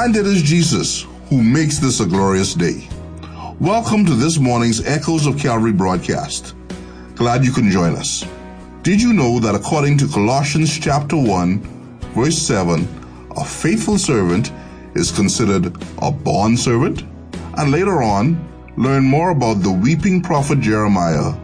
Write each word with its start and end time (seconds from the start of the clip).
And 0.00 0.16
it 0.16 0.26
is 0.26 0.40
Jesus 0.40 1.06
who 1.28 1.42
makes 1.42 1.76
this 1.76 2.00
a 2.00 2.06
glorious 2.06 2.54
day. 2.54 2.88
Welcome 3.60 4.06
to 4.06 4.14
this 4.14 4.38
morning's 4.38 4.82
Echoes 4.86 5.26
of 5.26 5.38
Calvary 5.38 5.74
broadcast. 5.74 6.54
Glad 7.16 7.44
you 7.44 7.52
can 7.52 7.70
join 7.70 7.94
us. 7.96 8.24
Did 8.80 9.02
you 9.02 9.12
know 9.12 9.38
that 9.40 9.54
according 9.54 9.98
to 9.98 10.08
Colossians 10.08 10.78
chapter 10.78 11.18
1, 11.18 11.60
verse 12.14 12.38
7, 12.38 12.88
a 13.36 13.44
faithful 13.44 13.98
servant 13.98 14.50
is 14.94 15.12
considered 15.12 15.76
a 15.98 16.10
bond 16.10 16.58
servant? 16.58 17.02
And 17.58 17.70
later 17.70 18.02
on, 18.02 18.40
learn 18.78 19.04
more 19.04 19.32
about 19.32 19.62
the 19.62 19.70
weeping 19.70 20.22
prophet 20.22 20.60
Jeremiah, 20.60 21.34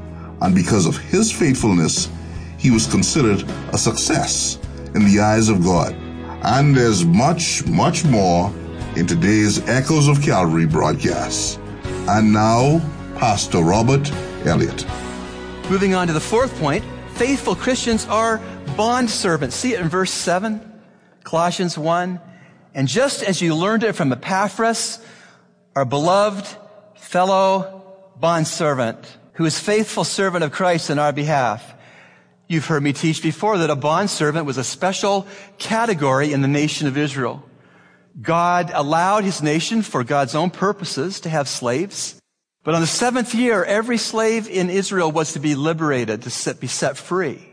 and 0.41 0.55
because 0.55 0.87
of 0.87 0.97
his 0.97 1.31
faithfulness, 1.31 2.09
he 2.57 2.71
was 2.71 2.87
considered 2.87 3.43
a 3.75 3.77
success 3.77 4.59
in 4.95 5.05
the 5.05 5.21
eyes 5.21 5.51
of 5.51 5.63
God. 5.63 5.95
And 6.47 6.77
there's 6.77 7.05
much, 7.05 7.67
much 7.67 8.05
more 8.05 8.55
in 8.95 9.09
today's 9.09 9.69
Echoes 9.69 10.07
of 10.07 10.23
Calvary 10.23 10.65
broadcast. 10.65 11.59
And 12.09 12.33
now, 12.33 12.81
Pastor 13.17 13.59
Robert 13.59 14.09
Elliott. 14.45 14.87
Moving 15.69 15.97
on 15.97 16.07
to 16.07 16.13
the 16.13 16.21
fourth 16.21 16.57
point, 16.61 16.85
faithful 17.15 17.57
Christians 17.57 18.07
are 18.07 18.41
bond 18.77 19.11
servants. 19.11 19.57
See 19.57 19.75
it 19.75 19.81
in 19.81 19.89
verse 19.89 20.13
7, 20.13 20.61
Colossians 21.25 21.77
1. 21.77 22.21
And 22.77 22.87
just 22.87 23.25
as 23.25 23.43
you 23.43 23.57
learned 23.57 23.83
it 23.83 23.95
from 23.95 24.13
Epaphras, 24.13 25.01
our 25.75 25.85
beloved 25.85 26.47
fellow 26.95 27.83
bondservant, 28.21 29.19
who 29.33 29.47
is 29.47 29.59
faithful 29.59 30.05
servant 30.05 30.45
of 30.45 30.53
Christ 30.53 30.91
in 30.91 31.01
our 31.01 31.13
behalf. 31.13 31.75
You've 32.49 32.67
heard 32.67 32.83
me 32.83 32.93
teach 32.93 33.23
before 33.23 33.59
that 33.59 33.71
a 33.71 33.77
bondservant 33.77 34.47
was 34.47 34.57
a 34.57 34.63
special 34.63 35.27
category 35.59 36.33
in 36.33 36.43
the 36.43 36.49
nation 36.49 36.87
of 36.87 36.97
Israel. 36.97 37.43
God 38.23 38.71
allowed 38.73 39.25
his 39.25 39.43
nation 39.43 39.83
for 39.83 40.05
God's 40.05 40.37
own 40.37 40.51
purposes 40.51 41.19
to 41.21 41.29
have 41.29 41.49
slaves. 41.49 42.21
But 42.63 42.75
on 42.75 42.81
the 42.81 42.87
seventh 42.87 43.35
year, 43.35 43.65
every 43.65 43.99
slave 43.99 44.49
in 44.49 44.71
Israel 44.71 45.11
was 45.11 45.33
to 45.33 45.41
be 45.41 45.57
liberated, 45.57 46.23
to 46.23 46.31
set, 46.31 46.61
be 46.61 46.69
set 46.69 46.97
free. 46.97 47.45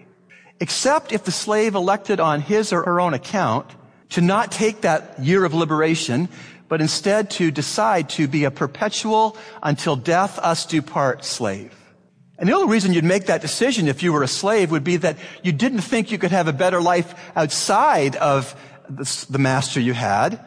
Except 0.59 1.11
if 1.11 1.23
the 1.23 1.31
slave 1.31 1.73
elected 1.73 2.19
on 2.19 2.41
his 2.41 2.71
or 2.71 2.83
her 2.83 3.01
own 3.01 3.15
account 3.15 3.67
to 4.09 4.21
not 4.21 4.51
take 4.51 4.81
that 4.81 5.19
year 5.19 5.43
of 5.43 5.55
liberation, 5.55 6.29
but 6.69 6.81
instead 6.81 7.31
to 7.31 7.49
decide 7.49 8.09
to 8.09 8.27
be 8.27 8.43
a 8.43 8.51
perpetual 8.51 9.37
until 9.63 9.95
death 9.95 10.37
us 10.37 10.65
do 10.67 10.83
part 10.83 11.25
slave. 11.25 11.82
And 12.37 12.49
the 12.49 12.53
only 12.53 12.71
reason 12.71 12.93
you'd 12.93 13.03
make 13.03 13.27
that 13.27 13.41
decision 13.41 13.87
if 13.87 14.01
you 14.01 14.11
were 14.11 14.23
a 14.23 14.27
slave 14.27 14.71
would 14.71 14.83
be 14.83 14.97
that 14.97 15.17
you 15.43 15.51
didn't 15.51 15.81
think 15.81 16.11
you 16.11 16.17
could 16.17 16.31
have 16.31 16.47
a 16.47 16.53
better 16.53 16.81
life 16.81 17.13
outside 17.35 18.15
of 18.15 18.55
the 18.89 19.39
master 19.39 19.79
you 19.79 19.93
had 19.93 20.43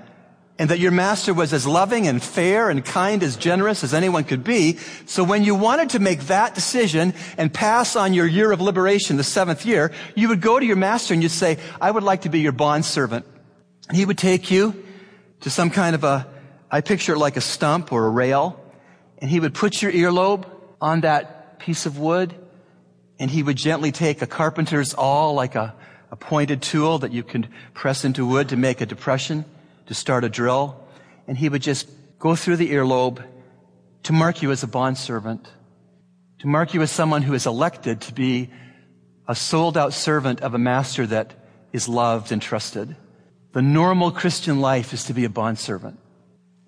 and 0.59 0.71
that 0.71 0.79
your 0.79 0.91
master 0.91 1.35
was 1.35 1.53
as 1.53 1.67
loving 1.67 2.09
and 2.09 2.23
fair 2.23 2.71
and 2.71 2.85
kind 2.85 3.23
as 3.23 3.37
generous 3.37 3.85
as 3.85 3.93
anyone 3.93 4.25
could 4.25 4.43
be. 4.43 4.79
So 5.05 5.23
when 5.23 5.45
you 5.45 5.55
wanted 5.55 5.91
to 5.91 5.99
make 5.99 6.21
that 6.23 6.55
decision 6.55 7.15
and 7.37 7.53
pass 7.53 7.95
on 7.95 8.15
your 8.15 8.27
year 8.27 8.53
of 8.53 8.61
liberation, 8.61 9.17
the 9.17 9.25
seventh 9.25 9.67
year, 9.67 9.93
you 10.15 10.29
would 10.29 10.41
go 10.41 10.59
to 10.59 10.65
your 10.65 10.77
master 10.77 11.13
and 11.13 11.23
you'd 11.23 11.31
say, 11.31 11.59
I 11.81 11.91
would 11.91 12.03
like 12.03 12.23
to 12.23 12.31
be 12.31 12.41
your 12.41 12.53
bond 12.53 12.85
servant. 12.85 13.27
And 13.89 13.97
he 13.97 14.07
would 14.07 14.19
take 14.19 14.51
you 14.51 14.83
to 15.41 15.51
some 15.51 15.71
kind 15.71 15.95
of 15.95 16.05
a, 16.05 16.27
I 16.71 16.81
picture 16.81 17.13
it 17.13 17.19
like 17.19 17.37
a 17.37 17.43
stump 17.43 17.93
or 17.93 18.07
a 18.07 18.11
rail, 18.11 18.59
and 19.19 19.31
he 19.31 19.39
would 19.39 19.55
put 19.55 19.83
your 19.83 19.93
earlobe 19.93 20.47
on 20.81 21.03
that 21.03 21.36
piece 21.59 21.87
of 21.87 21.99
wood, 21.99 22.35
and 23.19 23.31
he 23.31 23.43
would 23.43 23.57
gently 23.57 23.93
take 23.93 24.23
a 24.23 24.27
carpenter's 24.27 24.95
awl, 24.95 25.35
like 25.35 25.55
a, 25.55 25.75
a 26.11 26.17
pointed 26.17 26.63
tool 26.63 26.99
that 26.99 27.13
you 27.13 27.23
can 27.23 27.49
press 27.75 28.05
into 28.05 28.27
wood 28.27 28.49
to 28.51 28.57
make 28.57 28.81
a 28.81 28.87
depression 28.87 29.45
to 29.87 29.95
start 29.95 30.25
a 30.25 30.29
drill, 30.29 30.81
and 31.27 31.37
he 31.37 31.49
would 31.49 31.63
just 31.63 31.89
go 32.19 32.35
through 32.35 32.57
the 32.57 32.71
earlobe 32.71 33.25
to 34.03 34.13
mark 34.13 34.43
you 34.43 34.51
as 34.51 34.63
a 34.63 34.67
bondservant, 34.67 35.49
to 36.39 36.47
mark 36.47 36.75
you 36.75 36.83
as 36.83 36.91
someone 36.91 37.23
who 37.23 37.35
is 37.35 37.47
elected 37.47 38.01
to 38.01 38.13
be 38.13 38.51
a 39.29 39.35
sold 39.35 39.77
out 39.77 39.93
servant 39.93 40.41
of 40.41 40.55
a 40.55 40.59
master 40.59 41.07
that 41.07 41.35
is 41.73 41.89
loved 41.89 42.31
and 42.33 42.41
trusted. 42.41 42.95
The 43.53 43.63
normal 43.63 44.11
Christian 44.11 44.61
life 44.61 44.93
is 44.93 45.05
to 45.05 45.15
be 45.15 45.25
a 45.25 45.31
bondservant. 45.31 45.99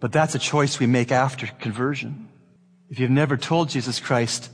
But 0.00 0.12
that's 0.12 0.34
a 0.34 0.38
choice 0.38 0.78
we 0.78 0.87
make 0.87 1.10
after 1.10 1.47
conversion. 1.59 2.28
If 2.88 3.00
you've 3.00 3.10
never 3.10 3.37
told 3.37 3.69
Jesus 3.69 4.00
Christ, 4.00 4.50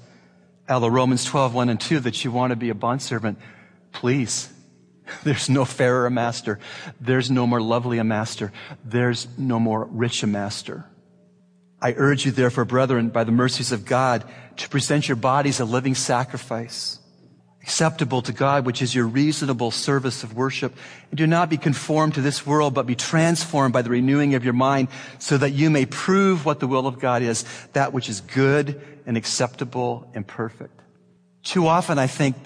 out 0.69 0.83
Romans 0.91 1.25
12, 1.25 1.55
1 1.55 1.69
and 1.69 1.81
2, 1.81 2.01
that 2.01 2.25
you 2.25 2.31
want 2.31 2.51
to 2.51 2.57
be 2.57 2.71
a 2.71 2.75
bondservant, 2.75 3.39
please 3.93 4.49
there's 5.25 5.49
no 5.49 5.65
fairer 5.65 6.07
a 6.07 6.11
master. 6.11 6.59
There's 7.01 7.31
no 7.31 7.47
more 7.47 7.61
lovely 7.61 7.99
a 7.99 8.05
master. 8.05 8.53
There's 8.85 9.27
no 9.39 9.59
more 9.59 9.85
rich 9.85 10.23
a 10.23 10.27
master. 10.27 10.87
I 11.81 11.93
urge 11.97 12.25
you, 12.25 12.33
therefore, 12.33 12.65
brethren, 12.65 13.11
by 13.11 13.25
the 13.25 13.33
mercies 13.33 13.73
of 13.73 13.85
God, 13.85 14.25
to 14.57 14.69
present 14.69 15.09
your 15.09 15.17
bodies 15.17 15.61
a 15.61 15.65
living 15.65 15.95
sacrifice, 15.95 16.99
acceptable 17.65 18.21
to 18.21 18.31
God, 18.31 18.67
which 18.67 18.83
is 18.83 18.95
your 18.95 19.07
reasonable 19.07 19.71
service 19.71 20.23
of 20.23 20.37
worship. 20.37 20.77
And 21.11 21.17
do 21.17 21.27
not 21.27 21.49
be 21.49 21.57
conformed 21.57 22.13
to 22.15 22.21
this 22.21 22.45
world, 22.45 22.75
but 22.75 22.85
be 22.85 22.95
transformed 22.95 23.73
by 23.73 23.81
the 23.81 23.89
renewing 23.89 24.35
of 24.35 24.45
your 24.45 24.53
mind, 24.53 24.89
so 25.19 25.39
that 25.39 25.53
you 25.53 25.71
may 25.71 25.87
prove 25.87 26.45
what 26.45 26.61
the 26.61 26.67
will 26.67 26.87
of 26.87 26.99
God 26.99 27.23
is, 27.23 27.47
that 27.73 27.95
which 27.95 28.11
is 28.11 28.21
good 28.21 28.83
and 29.07 29.17
acceptable 29.17 30.07
and 30.13 30.27
perfect. 30.27 30.79
Too 31.43 31.67
often, 31.67 31.99
I 31.99 32.07
think 32.07 32.37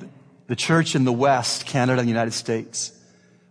the 0.47 0.55
church 0.55 0.95
in 0.95 1.03
the 1.03 1.12
West, 1.12 1.67
Canada, 1.67 1.99
and 1.99 2.06
the 2.06 2.12
United 2.12 2.33
States. 2.33 2.93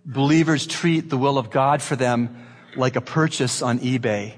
Believers 0.05 0.67
treat 0.67 1.09
the 1.09 1.17
will 1.17 1.38
of 1.38 1.49
God 1.49 1.81
for 1.81 1.97
them 1.97 2.47
like 2.78 2.95
a 2.95 3.01
purchase 3.01 3.61
on 3.61 3.79
eBay. 3.79 4.35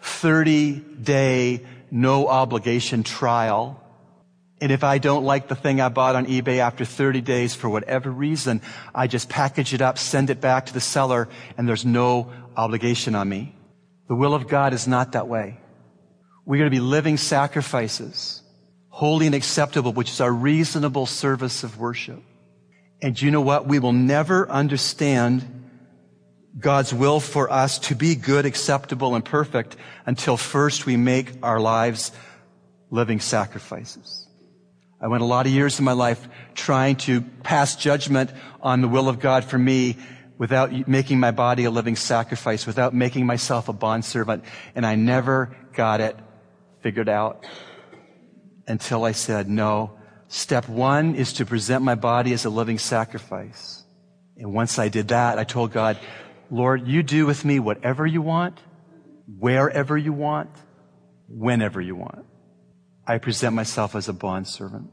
30 0.00 0.74
day, 1.02 1.66
no 1.90 2.28
obligation 2.28 3.02
trial. 3.02 3.82
And 4.60 4.72
if 4.72 4.82
I 4.82 4.98
don't 4.98 5.24
like 5.24 5.48
the 5.48 5.54
thing 5.54 5.80
I 5.80 5.90
bought 5.90 6.16
on 6.16 6.26
eBay 6.26 6.58
after 6.58 6.84
30 6.84 7.20
days 7.20 7.54
for 7.54 7.68
whatever 7.68 8.10
reason, 8.10 8.62
I 8.94 9.06
just 9.06 9.28
package 9.28 9.74
it 9.74 9.82
up, 9.82 9.98
send 9.98 10.30
it 10.30 10.40
back 10.40 10.66
to 10.66 10.72
the 10.72 10.80
seller, 10.80 11.28
and 11.58 11.68
there's 11.68 11.84
no 11.84 12.32
obligation 12.56 13.14
on 13.14 13.28
me. 13.28 13.54
The 14.08 14.14
will 14.14 14.34
of 14.34 14.48
God 14.48 14.72
is 14.72 14.88
not 14.88 15.12
that 15.12 15.28
way. 15.28 15.58
We're 16.46 16.58
going 16.58 16.70
to 16.70 16.76
be 16.76 16.80
living 16.80 17.16
sacrifices 17.16 18.42
holy 18.88 19.26
and 19.26 19.34
acceptable, 19.34 19.92
which 19.92 20.10
is 20.10 20.22
our 20.22 20.32
reasonable 20.32 21.04
service 21.04 21.62
of 21.62 21.78
worship. 21.78 22.22
And 23.02 23.20
you 23.20 23.30
know 23.30 23.42
what? 23.42 23.66
We 23.66 23.78
will 23.78 23.92
never 23.92 24.48
understand 24.48 25.68
God's 26.58 26.94
will 26.94 27.20
for 27.20 27.52
us 27.52 27.78
to 27.80 27.94
be 27.94 28.14
good, 28.14 28.46
acceptable, 28.46 29.14
and 29.14 29.22
perfect 29.22 29.76
until 30.06 30.38
first 30.38 30.86
we 30.86 30.96
make 30.96 31.30
our 31.42 31.60
lives 31.60 32.10
living 32.90 33.20
sacrifices. 33.20 34.25
I 35.00 35.08
went 35.08 35.22
a 35.22 35.26
lot 35.26 35.46
of 35.46 35.52
years 35.52 35.78
in 35.78 35.84
my 35.84 35.92
life 35.92 36.26
trying 36.54 36.96
to 36.96 37.20
pass 37.20 37.76
judgment 37.76 38.30
on 38.62 38.80
the 38.80 38.88
will 38.88 39.08
of 39.08 39.20
God 39.20 39.44
for 39.44 39.58
me 39.58 39.96
without 40.38 40.88
making 40.88 41.20
my 41.20 41.30
body 41.30 41.64
a 41.64 41.70
living 41.70 41.96
sacrifice, 41.96 42.66
without 42.66 42.94
making 42.94 43.26
myself 43.26 43.68
a 43.68 43.72
bondservant, 43.72 44.44
and 44.74 44.86
I 44.86 44.94
never 44.94 45.56
got 45.72 46.00
it 46.00 46.16
figured 46.80 47.08
out 47.08 47.44
until 48.66 49.04
I 49.04 49.12
said, 49.12 49.48
no, 49.48 49.98
step 50.28 50.68
one 50.68 51.14
is 51.14 51.34
to 51.34 51.46
present 51.46 51.82
my 51.82 51.94
body 51.94 52.32
as 52.32 52.44
a 52.44 52.50
living 52.50 52.78
sacrifice. 52.78 53.84
And 54.36 54.52
once 54.52 54.78
I 54.78 54.88
did 54.88 55.08
that, 55.08 55.38
I 55.38 55.44
told 55.44 55.72
God, 55.72 55.98
Lord, 56.50 56.86
you 56.86 57.02
do 57.02 57.26
with 57.26 57.44
me 57.44 57.58
whatever 57.58 58.06
you 58.06 58.22
want, 58.22 58.58
wherever 59.38 59.96
you 59.96 60.12
want, 60.12 60.50
whenever 61.28 61.80
you 61.80 61.96
want. 61.96 62.26
I 63.06 63.18
present 63.18 63.54
myself 63.54 63.94
as 63.94 64.08
a 64.08 64.12
bondservant. 64.12 64.90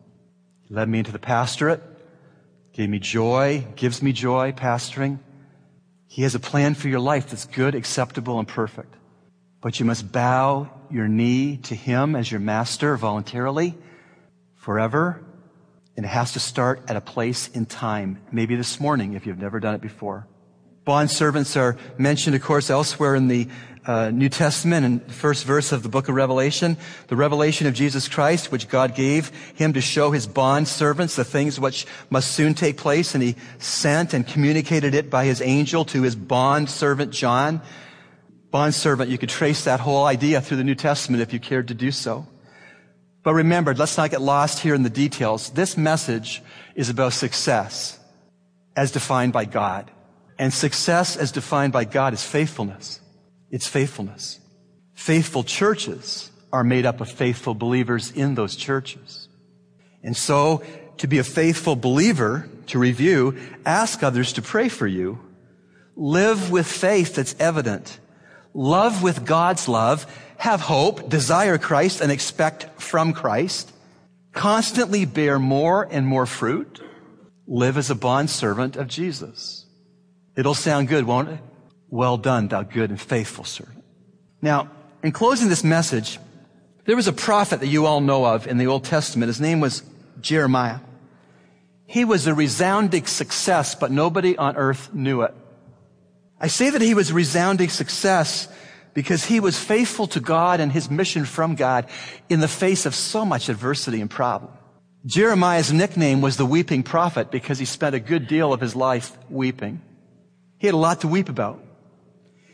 Led 0.69 0.87
me 0.87 0.99
into 0.99 1.11
the 1.11 1.19
pastorate, 1.19 1.81
gave 2.71 2.89
me 2.89 2.99
joy, 2.99 3.65
gives 3.75 4.01
me 4.01 4.11
joy 4.11 4.51
pastoring. 4.51 5.19
He 6.07 6.21
has 6.21 6.35
a 6.35 6.39
plan 6.39 6.75
for 6.75 6.89
your 6.89 6.99
life 6.99 7.29
that's 7.29 7.45
good, 7.45 7.73
acceptable, 7.73 8.37
and 8.37 8.47
perfect. 8.47 8.93
But 9.61 9.79
you 9.79 9.85
must 9.85 10.11
bow 10.11 10.69
your 10.91 11.07
knee 11.07 11.57
to 11.63 11.75
Him 11.75 12.15
as 12.15 12.31
your 12.31 12.39
master 12.39 12.95
voluntarily 12.97 13.75
forever. 14.55 15.23
And 15.97 16.05
it 16.05 16.09
has 16.09 16.33
to 16.33 16.39
start 16.39 16.83
at 16.87 16.95
a 16.95 17.01
place 17.01 17.47
in 17.47 17.65
time. 17.65 18.21
Maybe 18.31 18.55
this 18.55 18.79
morning 18.79 19.13
if 19.13 19.25
you've 19.25 19.39
never 19.39 19.59
done 19.59 19.73
it 19.73 19.81
before. 19.81 20.27
Bond 20.85 21.09
servants 21.09 21.55
are 21.55 21.77
mentioned, 21.97 22.35
of 22.35 22.41
course, 22.41 22.69
elsewhere 22.69 23.15
in 23.15 23.27
the 23.27 23.47
uh, 23.85 24.09
New 24.11 24.29
Testament 24.29 24.85
and 24.85 25.05
the 25.07 25.13
first 25.13 25.45
verse 25.45 25.71
of 25.71 25.83
the 25.83 25.89
book 25.89 26.09
of 26.09 26.15
Revelation. 26.15 26.77
The 27.07 27.15
revelation 27.15 27.67
of 27.67 27.73
Jesus 27.73 28.07
Christ, 28.07 28.51
which 28.51 28.69
God 28.69 28.95
gave 28.95 29.29
him 29.55 29.73
to 29.73 29.81
show 29.81 30.11
his 30.11 30.27
bond 30.27 30.67
servants 30.67 31.15
the 31.15 31.23
things 31.23 31.59
which 31.59 31.85
must 32.09 32.31
soon 32.31 32.53
take 32.53 32.77
place. 32.77 33.13
And 33.13 33.23
he 33.23 33.35
sent 33.59 34.13
and 34.13 34.25
communicated 34.27 34.95
it 34.95 35.09
by 35.09 35.25
his 35.25 35.41
angel 35.41 35.85
to 35.85 36.01
his 36.01 36.15
bond 36.15 36.69
servant 36.69 37.11
John 37.11 37.61
bondservant, 38.53 39.09
you 39.09 39.17
could 39.17 39.29
trace 39.29 39.63
that 39.63 39.79
whole 39.79 40.05
idea 40.05 40.39
through 40.39 40.57
the 40.57 40.63
New 40.63 40.75
Testament 40.75 41.23
if 41.23 41.33
you 41.33 41.39
cared 41.39 41.69
to 41.69 41.73
do 41.73 41.91
so. 41.91 42.27
But 43.23 43.33
remember, 43.33 43.73
let's 43.73 43.97
not 43.97 44.11
get 44.11 44.21
lost 44.21 44.59
here 44.59 44.75
in 44.75 44.83
the 44.83 44.91
details. 44.91 45.49
This 45.49 45.75
message 45.75 46.41
is 46.75 46.89
about 46.89 47.13
success 47.13 47.99
as 48.75 48.91
defined 48.91 49.33
by 49.33 49.45
God. 49.45 49.89
And 50.37 50.53
success 50.53 51.17
as 51.17 51.31
defined 51.31 51.73
by 51.73 51.85
God 51.85 52.13
is 52.13 52.23
faithfulness. 52.23 52.99
It's 53.53 53.67
faithfulness. 53.67 54.39
Faithful 54.95 55.43
churches 55.43 56.31
are 56.51 56.63
made 56.63 56.87
up 56.87 57.01
of 57.01 57.11
faithful 57.11 57.53
believers 57.53 58.09
in 58.09 58.33
those 58.33 58.55
churches. 58.55 59.27
And 60.01 60.17
so, 60.17 60.63
to 60.97 61.07
be 61.07 61.19
a 61.19 61.23
faithful 61.23 61.75
believer, 61.75 62.49
to 62.67 62.79
review, 62.79 63.37
ask 63.63 64.01
others 64.01 64.33
to 64.33 64.41
pray 64.41 64.69
for 64.69 64.87
you. 64.87 65.19
Live 65.95 66.49
with 66.49 66.65
faith 66.65 67.13
that's 67.13 67.35
evident. 67.39 67.99
Love 68.55 69.03
with 69.03 69.23
God's 69.23 69.67
love. 69.67 70.07
Have 70.37 70.61
hope, 70.61 71.07
desire 71.07 71.59
Christ, 71.59 72.01
and 72.01 72.11
expect 72.11 72.81
from 72.81 73.13
Christ. 73.13 73.71
Constantly 74.31 75.05
bear 75.05 75.37
more 75.37 75.87
and 75.91 76.07
more 76.07 76.25
fruit. 76.25 76.81
Live 77.45 77.77
as 77.77 77.91
a 77.91 77.95
bondservant 77.95 78.77
of 78.77 78.87
Jesus. 78.87 79.67
It'll 80.35 80.55
sound 80.55 80.87
good, 80.87 81.05
won't 81.05 81.29
it? 81.29 81.39
Well 81.93 82.17
done, 82.17 82.47
thou 82.47 82.63
good 82.63 82.89
and 82.89 82.99
faithful 82.99 83.43
servant. 83.43 83.83
Now, 84.41 84.71
in 85.03 85.11
closing 85.11 85.47
this 85.47 85.63
message, 85.63 86.17
there 86.85 86.95
was 86.95 87.07
a 87.07 87.13
prophet 87.13 87.59
that 87.59 87.67
you 87.67 87.85
all 87.85 88.01
know 88.01 88.25
of 88.25 88.47
in 88.47 88.57
the 88.57 88.65
Old 88.65 88.83
Testament. 88.83 89.27
His 89.27 89.39
name 89.39 89.59
was 89.59 89.83
Jeremiah. 90.19 90.79
He 91.85 92.03
was 92.03 92.25
a 92.25 92.33
resounding 92.33 93.05
success, 93.05 93.75
but 93.75 93.91
nobody 93.91 94.35
on 94.35 94.57
earth 94.57 94.91
knew 94.91 95.21
it. 95.21 95.35
I 96.39 96.47
say 96.47 96.71
that 96.71 96.81
he 96.81 96.95
was 96.95 97.11
a 97.11 97.13
resounding 97.13 97.69
success 97.69 98.47
because 98.95 99.25
he 99.25 99.39
was 99.39 99.59
faithful 99.59 100.07
to 100.07 100.19
God 100.19 100.61
and 100.61 100.71
his 100.71 100.89
mission 100.89 101.25
from 101.25 101.53
God 101.53 101.85
in 102.27 102.39
the 102.39 102.47
face 102.47 102.87
of 102.87 102.95
so 102.95 103.23
much 103.23 103.49
adversity 103.49 104.01
and 104.01 104.09
problem. 104.09 104.51
Jeremiah's 105.05 105.71
nickname 105.71 106.21
was 106.21 106.37
the 106.37 106.45
weeping 106.47 106.81
prophet 106.81 107.29
because 107.29 107.59
he 107.59 107.65
spent 107.65 107.93
a 107.93 107.99
good 107.99 108.27
deal 108.27 108.51
of 108.51 108.61
his 108.61 108.75
life 108.75 109.15
weeping. 109.29 109.79
He 110.57 110.65
had 110.65 110.73
a 110.73 110.77
lot 110.77 111.01
to 111.01 111.07
weep 111.07 111.29
about. 111.29 111.63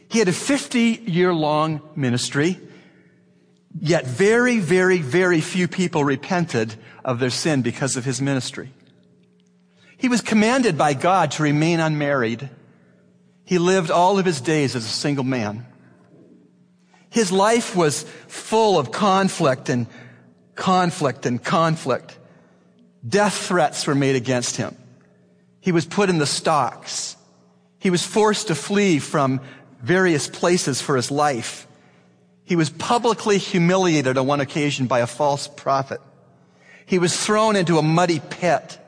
He 0.10 0.20
had 0.20 0.28
a 0.28 0.34
50 0.34 1.04
year 1.06 1.34
long 1.34 1.82
ministry, 1.96 2.60
yet 3.80 4.06
very, 4.06 4.60
very, 4.60 4.98
very 5.00 5.40
few 5.40 5.68
people 5.68 6.04
repented 6.04 6.76
of 7.06 7.20
their 7.20 7.30
sin 7.30 7.62
because 7.62 7.96
of 7.96 8.06
his 8.06 8.22
ministry. 8.22 8.72
He 9.98 10.10
was 10.10 10.22
commanded 10.22 10.78
by 10.78 10.94
God 10.94 11.32
to 11.32 11.44
remain 11.44 11.80
unmarried 11.80 12.50
he 13.50 13.58
lived 13.58 13.90
all 13.90 14.20
of 14.20 14.28
his 14.28 14.42
days 14.42 14.76
as 14.76 14.86
a 14.86 14.90
single 14.90 15.24
man. 15.24 15.66
His 17.10 17.32
life 17.32 17.76
was 17.76 18.04
full 18.28 18.78
of 18.78 18.92
conflict 18.92 19.70
and 19.70 19.88
conflict 20.54 21.26
and 21.26 21.44
conflict. 21.44 22.16
Death 23.08 23.34
threats 23.34 23.88
were 23.88 23.96
made 23.96 24.16
against 24.16 24.58
him. 24.58 24.78
He 25.62 25.72
was 25.72 25.88
put 25.88 26.12
in 26.12 26.20
the 26.20 26.28
stocks. 26.28 27.18
He 27.80 27.90
was 27.90 28.06
forced 28.06 28.50
to 28.50 28.54
flee 28.56 29.00
from 29.00 29.42
various 29.81 30.28
places 30.28 30.81
for 30.81 30.96
his 30.96 31.12
life. 31.12 31.68
He 32.44 32.56
was 32.56 32.70
publicly 32.70 33.38
humiliated 33.38 34.18
on 34.18 34.28
one 34.28 34.42
occasion 34.42 34.88
by 34.88 35.00
a 35.00 35.08
false 35.08 35.48
prophet. 35.48 36.02
He 36.86 36.98
was 36.98 37.16
thrown 37.16 37.56
into 37.56 37.78
a 37.78 37.84
muddy 37.84 38.20
pit. 38.20 38.80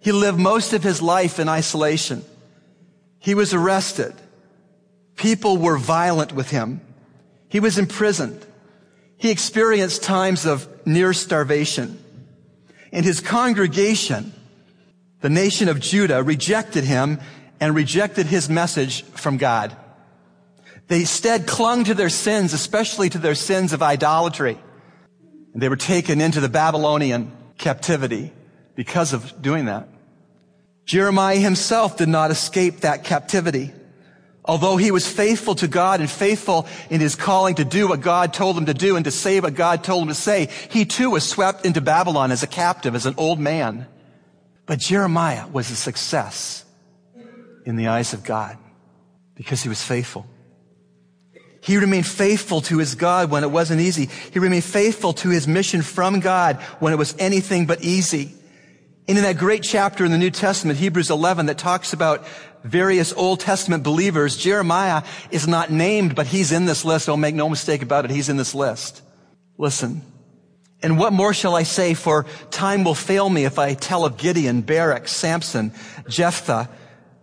He 0.00 0.12
lived 0.12 0.38
most 0.38 0.72
of 0.72 0.82
his 0.82 1.02
life 1.02 1.38
in 1.38 1.48
isolation. 1.48 2.24
He 3.18 3.34
was 3.34 3.52
arrested. 3.52 4.14
People 5.16 5.58
were 5.58 5.76
violent 5.76 6.32
with 6.32 6.48
him. 6.48 6.80
He 7.48 7.60
was 7.60 7.76
imprisoned. 7.76 8.46
He 9.18 9.30
experienced 9.30 10.02
times 10.02 10.46
of 10.46 10.66
near 10.86 11.12
starvation. 11.12 12.02
And 12.90 13.04
his 13.04 13.20
congregation, 13.20 14.32
the 15.20 15.28
nation 15.28 15.68
of 15.68 15.78
Judah, 15.78 16.22
rejected 16.22 16.84
him 16.84 17.20
and 17.60 17.74
rejected 17.74 18.26
his 18.26 18.48
message 18.48 19.02
from 19.04 19.36
God. 19.36 19.76
They 20.90 21.00
instead 21.02 21.46
clung 21.46 21.84
to 21.84 21.94
their 21.94 22.08
sins, 22.08 22.52
especially 22.52 23.08
to 23.10 23.18
their 23.18 23.36
sins 23.36 23.72
of 23.72 23.80
idolatry. 23.80 24.58
And 25.52 25.62
they 25.62 25.68
were 25.68 25.76
taken 25.76 26.20
into 26.20 26.40
the 26.40 26.48
Babylonian 26.48 27.30
captivity 27.58 28.32
because 28.74 29.12
of 29.12 29.40
doing 29.40 29.66
that. 29.66 29.88
Jeremiah 30.86 31.36
himself 31.36 31.96
did 31.96 32.08
not 32.08 32.32
escape 32.32 32.80
that 32.80 33.04
captivity. 33.04 33.72
Although 34.44 34.78
he 34.78 34.90
was 34.90 35.06
faithful 35.06 35.54
to 35.56 35.68
God 35.68 36.00
and 36.00 36.10
faithful 36.10 36.66
in 36.90 37.00
his 37.00 37.14
calling 37.14 37.54
to 37.54 37.64
do 37.64 37.86
what 37.86 38.00
God 38.00 38.34
told 38.34 38.58
him 38.58 38.66
to 38.66 38.74
do 38.74 38.96
and 38.96 39.04
to 39.04 39.12
say 39.12 39.38
what 39.38 39.54
God 39.54 39.84
told 39.84 40.02
him 40.02 40.08
to 40.08 40.14
say, 40.14 40.48
he 40.70 40.84
too 40.84 41.10
was 41.10 41.22
swept 41.22 41.64
into 41.64 41.80
Babylon 41.80 42.32
as 42.32 42.42
a 42.42 42.48
captive, 42.48 42.96
as 42.96 43.06
an 43.06 43.14
old 43.16 43.38
man. 43.38 43.86
But 44.66 44.80
Jeremiah 44.80 45.46
was 45.46 45.70
a 45.70 45.76
success 45.76 46.64
in 47.64 47.76
the 47.76 47.86
eyes 47.86 48.12
of 48.12 48.24
God 48.24 48.58
because 49.36 49.62
he 49.62 49.68
was 49.68 49.84
faithful. 49.84 50.26
He 51.70 51.76
remained 51.76 52.04
faithful 52.08 52.62
to 52.62 52.78
his 52.78 52.96
God 52.96 53.30
when 53.30 53.44
it 53.44 53.50
wasn't 53.52 53.80
easy. 53.80 54.08
He 54.32 54.40
remained 54.40 54.64
faithful 54.64 55.12
to 55.12 55.28
his 55.28 55.46
mission 55.46 55.82
from 55.82 56.18
God 56.18 56.56
when 56.80 56.92
it 56.92 56.96
was 56.96 57.14
anything 57.16 57.66
but 57.66 57.84
easy. 57.84 58.34
And 59.06 59.16
in 59.16 59.22
that 59.22 59.38
great 59.38 59.62
chapter 59.62 60.04
in 60.04 60.10
the 60.10 60.18
New 60.18 60.32
Testament, 60.32 60.80
Hebrews 60.80 61.10
11, 61.10 61.46
that 61.46 61.58
talks 61.58 61.92
about 61.92 62.26
various 62.64 63.12
Old 63.12 63.38
Testament 63.38 63.84
believers, 63.84 64.36
Jeremiah 64.36 65.04
is 65.30 65.46
not 65.46 65.70
named, 65.70 66.16
but 66.16 66.26
he's 66.26 66.50
in 66.50 66.66
this 66.66 66.84
list. 66.84 67.06
Don't 67.06 67.20
make 67.20 67.36
no 67.36 67.48
mistake 67.48 67.82
about 67.82 68.04
it. 68.04 68.10
He's 68.10 68.28
in 68.28 68.36
this 68.36 68.52
list. 68.52 69.00
Listen. 69.56 70.02
And 70.82 70.98
what 70.98 71.12
more 71.12 71.32
shall 71.32 71.54
I 71.54 71.62
say? 71.62 71.94
For 71.94 72.26
time 72.50 72.82
will 72.82 72.96
fail 72.96 73.30
me 73.30 73.44
if 73.44 73.60
I 73.60 73.74
tell 73.74 74.04
of 74.04 74.16
Gideon, 74.16 74.62
Barak, 74.62 75.06
Samson, 75.06 75.72
Jephthah, 76.08 76.68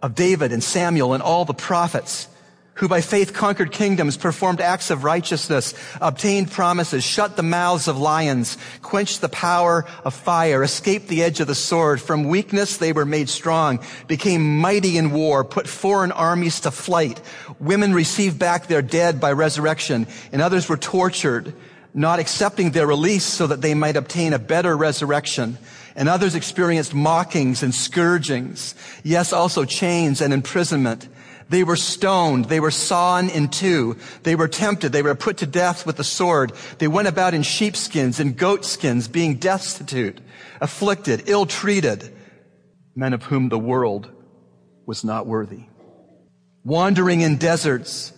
of 0.01 0.15
David 0.15 0.53
and 0.53 0.63
Samuel 0.63 1.13
and 1.13 1.21
all 1.21 1.43
the 1.43 1.53
prophets 1.53 2.29
who 2.77 2.87
by 2.87 3.01
faith 3.01 3.33
conquered 3.33 3.71
kingdoms, 3.71 4.17
performed 4.17 4.61
acts 4.61 4.89
of 4.89 5.03
righteousness, 5.03 5.73
obtained 5.99 6.51
promises, 6.51 7.03
shut 7.03 7.35
the 7.35 7.43
mouths 7.43 7.87
of 7.87 7.97
lions, 7.97 8.57
quenched 8.81 9.21
the 9.21 9.29
power 9.29 9.85
of 10.03 10.13
fire, 10.13 10.63
escaped 10.63 11.07
the 11.07 11.23
edge 11.23 11.39
of 11.39 11.47
the 11.47 11.55
sword. 11.55 11.99
From 11.99 12.25
weakness 12.25 12.77
they 12.77 12.93
were 12.93 13.05
made 13.05 13.29
strong, 13.29 13.79
became 14.07 14.59
mighty 14.59 14.97
in 14.97 15.11
war, 15.11 15.43
put 15.43 15.67
foreign 15.67 16.11
armies 16.11 16.59
to 16.61 16.71
flight. 16.71 17.19
Women 17.59 17.93
received 17.93 18.37
back 18.37 18.67
their 18.67 18.83
dead 18.83 19.19
by 19.19 19.31
resurrection, 19.31 20.07
and 20.31 20.41
others 20.41 20.69
were 20.69 20.77
tortured, 20.77 21.53
not 21.93 22.19
accepting 22.19 22.71
their 22.71 22.85
release 22.85 23.23
so 23.23 23.47
that 23.47 23.61
they 23.61 23.73
might 23.73 23.95
obtain 23.95 24.33
a 24.33 24.39
better 24.39 24.77
resurrection. 24.77 25.57
And 25.95 26.07
others 26.07 26.35
experienced 26.35 26.93
mockings 26.93 27.63
and 27.63 27.73
scourgings. 27.73 28.75
Yes, 29.03 29.33
also 29.33 29.65
chains 29.65 30.21
and 30.21 30.31
imprisonment. 30.31 31.07
They 31.49 31.63
were 31.63 31.75
stoned. 31.75 32.45
They 32.45 32.59
were 32.59 32.71
sawn 32.71 33.29
in 33.29 33.47
two. 33.47 33.97
They 34.23 34.35
were 34.35 34.47
tempted. 34.47 34.91
They 34.91 35.01
were 35.01 35.15
put 35.15 35.37
to 35.37 35.45
death 35.45 35.85
with 35.85 35.97
the 35.97 36.03
sword. 36.03 36.51
They 36.77 36.87
went 36.87 37.07
about 37.07 37.33
in 37.33 37.43
sheepskins 37.43 38.19
and 38.19 38.37
goatskins, 38.37 39.07
being 39.07 39.35
destitute, 39.35 40.19
afflicted, 40.59 41.23
ill-treated, 41.27 42.13
men 42.95 43.13
of 43.13 43.23
whom 43.23 43.49
the 43.49 43.59
world 43.59 44.11
was 44.85 45.03
not 45.03 45.25
worthy. 45.25 45.65
Wandering 46.63 47.21
in 47.21 47.37
deserts 47.37 48.11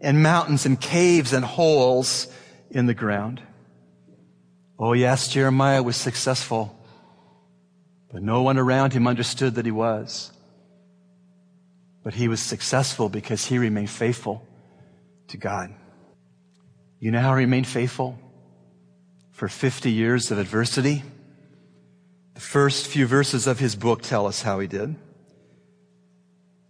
and 0.00 0.22
mountains 0.22 0.66
and 0.66 0.80
caves 0.80 1.32
and 1.32 1.44
holes 1.44 2.28
in 2.70 2.86
the 2.86 2.94
ground. 2.94 3.42
Oh 4.78 4.92
yes, 4.92 5.26
Jeremiah 5.26 5.82
was 5.82 5.96
successful, 5.96 6.78
but 8.12 8.22
no 8.22 8.42
one 8.42 8.58
around 8.58 8.92
him 8.92 9.08
understood 9.08 9.56
that 9.56 9.64
he 9.64 9.72
was. 9.72 10.30
But 12.08 12.14
he 12.14 12.26
was 12.26 12.40
successful 12.40 13.10
because 13.10 13.44
he 13.44 13.58
remained 13.58 13.90
faithful 13.90 14.42
to 15.26 15.36
God. 15.36 15.74
You 17.00 17.10
know 17.10 17.20
how 17.20 17.34
he 17.34 17.44
remained 17.44 17.66
faithful? 17.66 18.18
For 19.30 19.46
50 19.46 19.92
years 19.92 20.30
of 20.30 20.38
adversity. 20.38 21.02
The 22.32 22.40
first 22.40 22.86
few 22.86 23.06
verses 23.06 23.46
of 23.46 23.58
his 23.58 23.76
book 23.76 24.00
tell 24.00 24.26
us 24.26 24.40
how 24.40 24.58
he 24.58 24.66
did. 24.66 24.96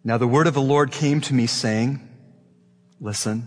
Now 0.02 0.18
the 0.18 0.26
word 0.26 0.48
of 0.48 0.54
the 0.54 0.60
Lord 0.60 0.90
came 0.90 1.20
to 1.20 1.34
me 1.34 1.46
saying, 1.46 2.00
listen, 3.00 3.46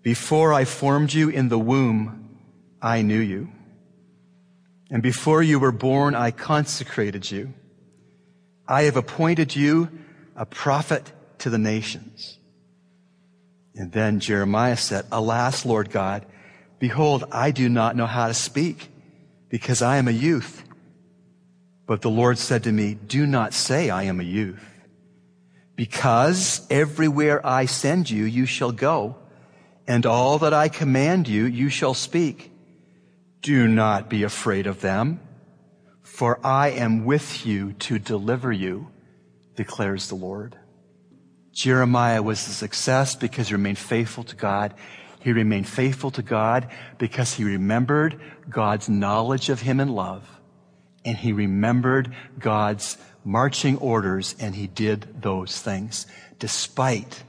before 0.00 0.52
I 0.52 0.64
formed 0.64 1.12
you 1.12 1.28
in 1.28 1.48
the 1.48 1.58
womb, 1.58 2.38
I 2.80 3.02
knew 3.02 3.18
you. 3.18 3.50
And 4.92 5.02
before 5.02 5.42
you 5.42 5.58
were 5.58 5.72
born, 5.72 6.14
I 6.14 6.30
consecrated 6.30 7.28
you. 7.32 7.52
I 8.68 8.82
have 8.82 8.96
appointed 8.96 9.56
you 9.56 9.88
a 10.36 10.46
prophet 10.46 11.12
to 11.38 11.50
the 11.50 11.58
nations. 11.58 12.38
And 13.74 13.92
then 13.92 14.20
Jeremiah 14.20 14.76
said, 14.76 15.06
Alas, 15.10 15.64
Lord 15.64 15.90
God, 15.90 16.26
behold, 16.78 17.24
I 17.32 17.50
do 17.50 17.68
not 17.68 17.96
know 17.96 18.06
how 18.06 18.28
to 18.28 18.34
speak 18.34 18.88
because 19.48 19.82
I 19.82 19.96
am 19.96 20.08
a 20.08 20.12
youth. 20.12 20.64
But 21.86 22.02
the 22.02 22.10
Lord 22.10 22.38
said 22.38 22.64
to 22.64 22.72
me, 22.72 22.94
do 22.94 23.26
not 23.26 23.54
say 23.54 23.90
I 23.90 24.04
am 24.04 24.20
a 24.20 24.24
youth 24.24 24.62
because 25.74 26.66
everywhere 26.70 27.44
I 27.44 27.66
send 27.66 28.08
you, 28.08 28.24
you 28.24 28.46
shall 28.46 28.72
go 28.72 29.16
and 29.86 30.06
all 30.06 30.38
that 30.38 30.54
I 30.54 30.68
command 30.68 31.28
you, 31.28 31.44
you 31.44 31.68
shall 31.68 31.94
speak. 31.94 32.52
Do 33.40 33.66
not 33.66 34.08
be 34.08 34.22
afraid 34.22 34.66
of 34.66 34.80
them 34.80 35.20
for 36.12 36.38
I 36.46 36.68
am 36.68 37.06
with 37.06 37.46
you 37.46 37.72
to 37.72 37.98
deliver 37.98 38.52
you 38.52 38.91
declares 39.56 40.08
the 40.08 40.14
Lord. 40.14 40.56
Jeremiah 41.52 42.22
was 42.22 42.46
a 42.48 42.52
success 42.52 43.14
because 43.14 43.48
he 43.48 43.54
remained 43.54 43.78
faithful 43.78 44.24
to 44.24 44.36
God. 44.36 44.74
He 45.20 45.32
remained 45.32 45.68
faithful 45.68 46.10
to 46.12 46.22
God 46.22 46.68
because 46.98 47.34
he 47.34 47.44
remembered 47.44 48.20
God's 48.48 48.88
knowledge 48.88 49.50
of 49.50 49.60
him 49.60 49.78
and 49.78 49.94
love. 49.94 50.28
And 51.04 51.16
he 51.16 51.32
remembered 51.32 52.14
God's 52.38 52.96
marching 53.24 53.76
orders 53.78 54.34
and 54.40 54.54
he 54.54 54.66
did 54.66 55.20
those 55.20 55.60
things 55.60 56.06
despite 56.38 57.22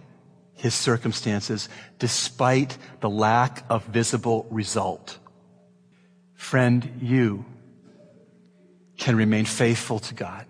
his 0.55 0.73
circumstances, 0.73 1.67
despite 1.99 2.77
the 3.01 3.09
lack 3.09 3.65
of 3.69 3.83
visible 3.85 4.47
result. 4.49 5.19
Friend, 6.35 6.99
you 7.01 7.45
can 8.97 9.15
remain 9.15 9.45
faithful 9.45 9.99
to 9.99 10.13
God. 10.13 10.45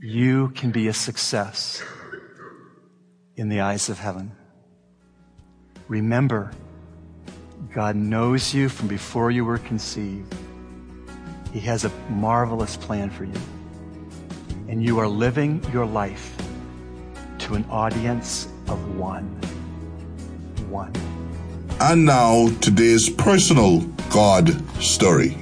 You 0.00 0.48
can 0.50 0.72
be 0.72 0.88
a 0.88 0.92
success 0.92 1.82
in 3.36 3.48
the 3.48 3.60
eyes 3.60 3.88
of 3.88 3.98
heaven. 3.98 4.32
Remember, 5.88 6.50
God 7.72 7.94
knows 7.94 8.52
you 8.52 8.68
from 8.68 8.88
before 8.88 9.30
you 9.30 9.44
were 9.44 9.58
conceived. 9.58 10.34
He 11.52 11.60
has 11.60 11.84
a 11.84 11.90
marvelous 12.10 12.76
plan 12.76 13.08
for 13.08 13.24
you. 13.24 13.40
And 14.68 14.82
you 14.82 14.98
are 14.98 15.06
living 15.06 15.64
your 15.72 15.86
life 15.86 16.36
to 17.38 17.54
an 17.54 17.64
audience 17.70 18.46
of 18.68 18.96
one. 18.96 19.26
One. 20.68 20.92
And 21.80 22.04
now, 22.04 22.48
today's 22.60 23.08
personal 23.08 23.80
God 24.10 24.50
story. 24.82 25.38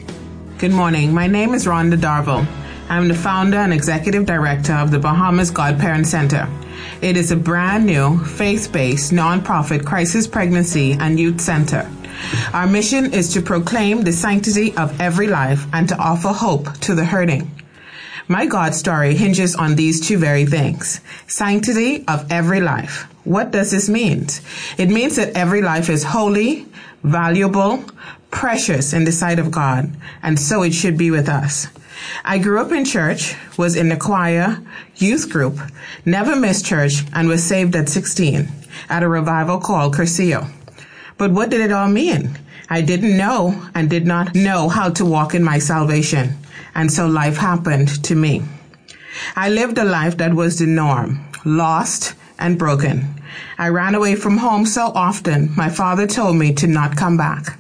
Good 0.59 0.73
morning. 0.73 1.15
My 1.15 1.27
name 1.27 1.55
is 1.55 1.65
Rhonda 1.65 1.97
Darville. 1.97 2.47
I'm 2.93 3.09
the 3.09 3.15
founder 3.15 3.57
and 3.57 3.73
executive 3.73 4.27
director 4.27 4.75
of 4.75 4.91
the 4.91 4.99
Bahamas 4.99 5.51
Godparent 5.51 6.07
Center. 6.07 6.47
It 7.01 7.17
is 7.17 7.31
a 7.31 7.37
brand 7.37 7.87
new, 7.87 8.23
faith 8.23 8.71
based, 8.71 9.13
nonprofit 9.13 9.87
crisis 9.87 10.27
pregnancy 10.27 10.93
and 11.01 11.19
youth 11.19 11.41
center. 11.41 11.91
Our 12.53 12.67
mission 12.67 13.15
is 13.15 13.33
to 13.33 13.41
proclaim 13.41 14.03
the 14.03 14.13
sanctity 14.13 14.77
of 14.77 15.01
every 15.01 15.27
life 15.27 15.65
and 15.73 15.89
to 15.89 15.97
offer 15.97 16.29
hope 16.29 16.71
to 16.81 16.95
the 16.95 17.07
hurting. 17.07 17.51
My 18.29 18.45
God 18.45 18.75
story 18.75 19.15
hinges 19.15 19.55
on 19.55 19.75
these 19.75 20.07
two 20.07 20.19
very 20.19 20.45
things. 20.45 21.01
Sanctity 21.27 22.05
of 22.07 22.31
every 22.31 22.61
life. 22.61 23.07
What 23.25 23.53
does 23.53 23.71
this 23.71 23.89
mean? 23.89 24.27
It 24.77 24.91
means 24.91 25.17
that 25.17 25.35
every 25.35 25.63
life 25.63 25.89
is 25.89 26.05
holy, 26.05 26.67
valuable, 27.03 27.87
precious 28.31 28.93
in 28.93 29.05
the 29.05 29.13
sight 29.13 29.39
of 29.39 29.51
God, 29.51 29.91
and 30.23 30.39
so 30.39 30.63
it 30.63 30.75
should 30.75 30.99
be 30.99 31.11
with 31.11 31.31
us. 31.31 31.69
I 32.25 32.39
grew 32.39 32.61
up 32.61 32.73
in 32.73 32.85
church, 32.85 33.35
was 33.57 33.77
in 33.77 33.89
the 33.89 33.97
choir, 33.97 34.63
youth 34.97 35.31
group, 35.31 35.59
never 36.05 36.37
missed 36.37 36.67
church, 36.67 37.05
and 37.13 37.29
was 37.29 37.43
saved 37.45 37.75
at 37.77 37.89
16 37.89 38.49
at 38.89 39.03
a 39.03 39.09
revival 39.09 39.59
called 39.59 39.95
Cursillo. 39.95 40.49
But 41.19 41.33
what 41.33 41.51
did 41.51 41.61
it 41.61 41.73
all 41.73 41.89
mean? 41.89 42.39
I 42.69 42.81
didn't 42.81 43.17
know 43.17 43.69
and 43.75 43.91
did 43.91 44.07
not 44.07 44.35
know 44.35 44.69
how 44.69 44.91
to 44.91 45.05
walk 45.05 45.35
in 45.35 45.45
my 45.45 45.59
salvation. 45.59 46.39
And 46.75 46.91
so 46.91 47.07
life 47.07 47.37
happened 47.37 48.03
to 48.05 48.15
me. 48.15 48.43
I 49.37 49.51
lived 49.51 49.77
a 49.79 49.85
life 49.85 50.17
that 50.17 50.35
was 50.35 50.59
the 50.59 50.67
norm, 50.67 51.25
lost 51.45 52.15
and 52.39 52.59
broken. 52.59 53.23
I 53.59 53.69
ran 53.69 53.95
away 53.95 54.17
from 54.17 54.39
home 54.39 54.67
so 54.67 54.87
often, 54.95 55.51
my 55.57 55.69
father 55.69 56.07
told 56.07 56.37
me 56.37 56.55
to 56.55 56.67
not 56.67 56.97
come 56.97 57.17
back. 57.17 57.59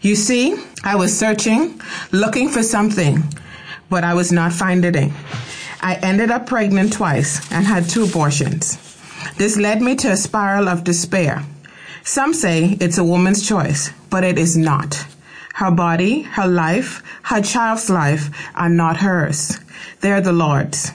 You 0.00 0.14
see, 0.14 0.56
I 0.84 0.96
was 0.96 1.18
searching, 1.18 1.80
looking 2.12 2.48
for 2.48 2.62
something, 2.62 3.24
but 3.88 4.04
I 4.04 4.14
was 4.14 4.32
not 4.32 4.52
finding. 4.52 5.12
I 5.80 5.94
ended 6.02 6.30
up 6.30 6.46
pregnant 6.46 6.92
twice 6.92 7.40
and 7.52 7.66
had 7.66 7.88
two 7.88 8.04
abortions. 8.04 8.78
This 9.36 9.56
led 9.56 9.82
me 9.82 9.96
to 9.96 10.12
a 10.12 10.16
spiral 10.16 10.68
of 10.68 10.84
despair. 10.84 11.44
Some 12.02 12.32
say 12.34 12.76
it's 12.80 12.98
a 12.98 13.04
woman's 13.04 13.46
choice, 13.46 13.90
but 14.10 14.24
it 14.24 14.38
is 14.38 14.56
not. 14.56 15.06
Her 15.54 15.70
body, 15.70 16.22
her 16.22 16.46
life, 16.46 17.02
her 17.24 17.40
child's 17.40 17.90
life 17.90 18.30
are 18.54 18.68
not 18.68 18.98
hers. 18.98 19.58
They're 20.00 20.20
the 20.20 20.32
Lord's. 20.32 20.92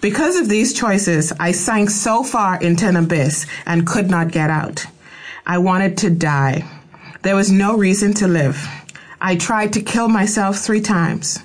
Because 0.00 0.36
of 0.36 0.48
these 0.48 0.72
choices, 0.72 1.32
I 1.40 1.52
sank 1.52 1.90
so 1.90 2.22
far 2.22 2.60
into 2.60 2.86
an 2.86 2.96
abyss 2.96 3.46
and 3.66 3.86
could 3.86 4.10
not 4.10 4.32
get 4.32 4.50
out. 4.50 4.86
I 5.46 5.58
wanted 5.58 5.96
to 5.98 6.10
die. 6.10 6.64
There 7.22 7.36
was 7.36 7.50
no 7.50 7.76
reason 7.76 8.14
to 8.14 8.28
live. 8.28 8.66
I 9.20 9.36
tried 9.36 9.72
to 9.74 9.82
kill 9.82 10.08
myself 10.08 10.58
three 10.58 10.80
times. 10.80 11.38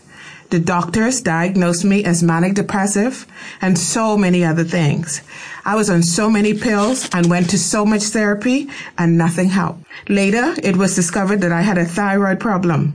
The 0.51 0.59
doctors 0.59 1.21
diagnosed 1.21 1.83
me 1.83 2.05
as 2.05 2.21
manic 2.21 2.53
depressive 2.53 3.25
and 3.61 3.77
so 3.77 4.15
many 4.15 4.43
other 4.43 4.63
things. 4.63 5.21
I 5.65 5.75
was 5.75 5.89
on 5.89 6.03
so 6.03 6.29
many 6.29 6.53
pills 6.53 7.09
and 7.11 7.29
went 7.29 7.49
to 7.49 7.57
so 7.57 7.85
much 7.85 8.03
therapy 8.03 8.69
and 8.97 9.17
nothing 9.17 9.49
helped. 9.49 9.83
Later, 10.07 10.53
it 10.61 10.77
was 10.77 10.95
discovered 10.95 11.41
that 11.41 11.51
I 11.51 11.61
had 11.61 11.79
a 11.79 11.85
thyroid 11.85 12.39
problem. 12.39 12.93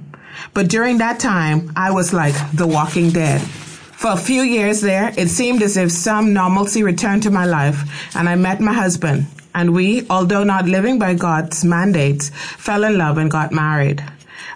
But 0.55 0.69
during 0.69 0.99
that 0.99 1.19
time, 1.19 1.73
I 1.75 1.91
was 1.91 2.13
like 2.13 2.35
the 2.53 2.67
walking 2.67 3.11
dead. 3.11 3.41
For 3.41 4.13
a 4.13 4.17
few 4.17 4.43
years 4.43 4.81
there, 4.81 5.13
it 5.19 5.29
seemed 5.29 5.63
as 5.63 5.77
if 5.77 5.91
some 5.91 6.33
normalcy 6.33 6.83
returned 6.83 7.25
to 7.25 7.31
my 7.31 7.45
life 7.45 8.17
and 8.17 8.29
I 8.29 8.37
met 8.37 8.61
my 8.61 8.73
husband. 8.73 9.27
And 9.55 9.75
we, 9.75 10.07
although 10.09 10.45
not 10.45 10.67
living 10.67 10.99
by 10.99 11.15
God's 11.15 11.65
mandates, 11.65 12.31
fell 12.31 12.85
in 12.85 12.97
love 12.97 13.19
and 13.19 13.31
got 13.31 13.53
married. 13.53 14.03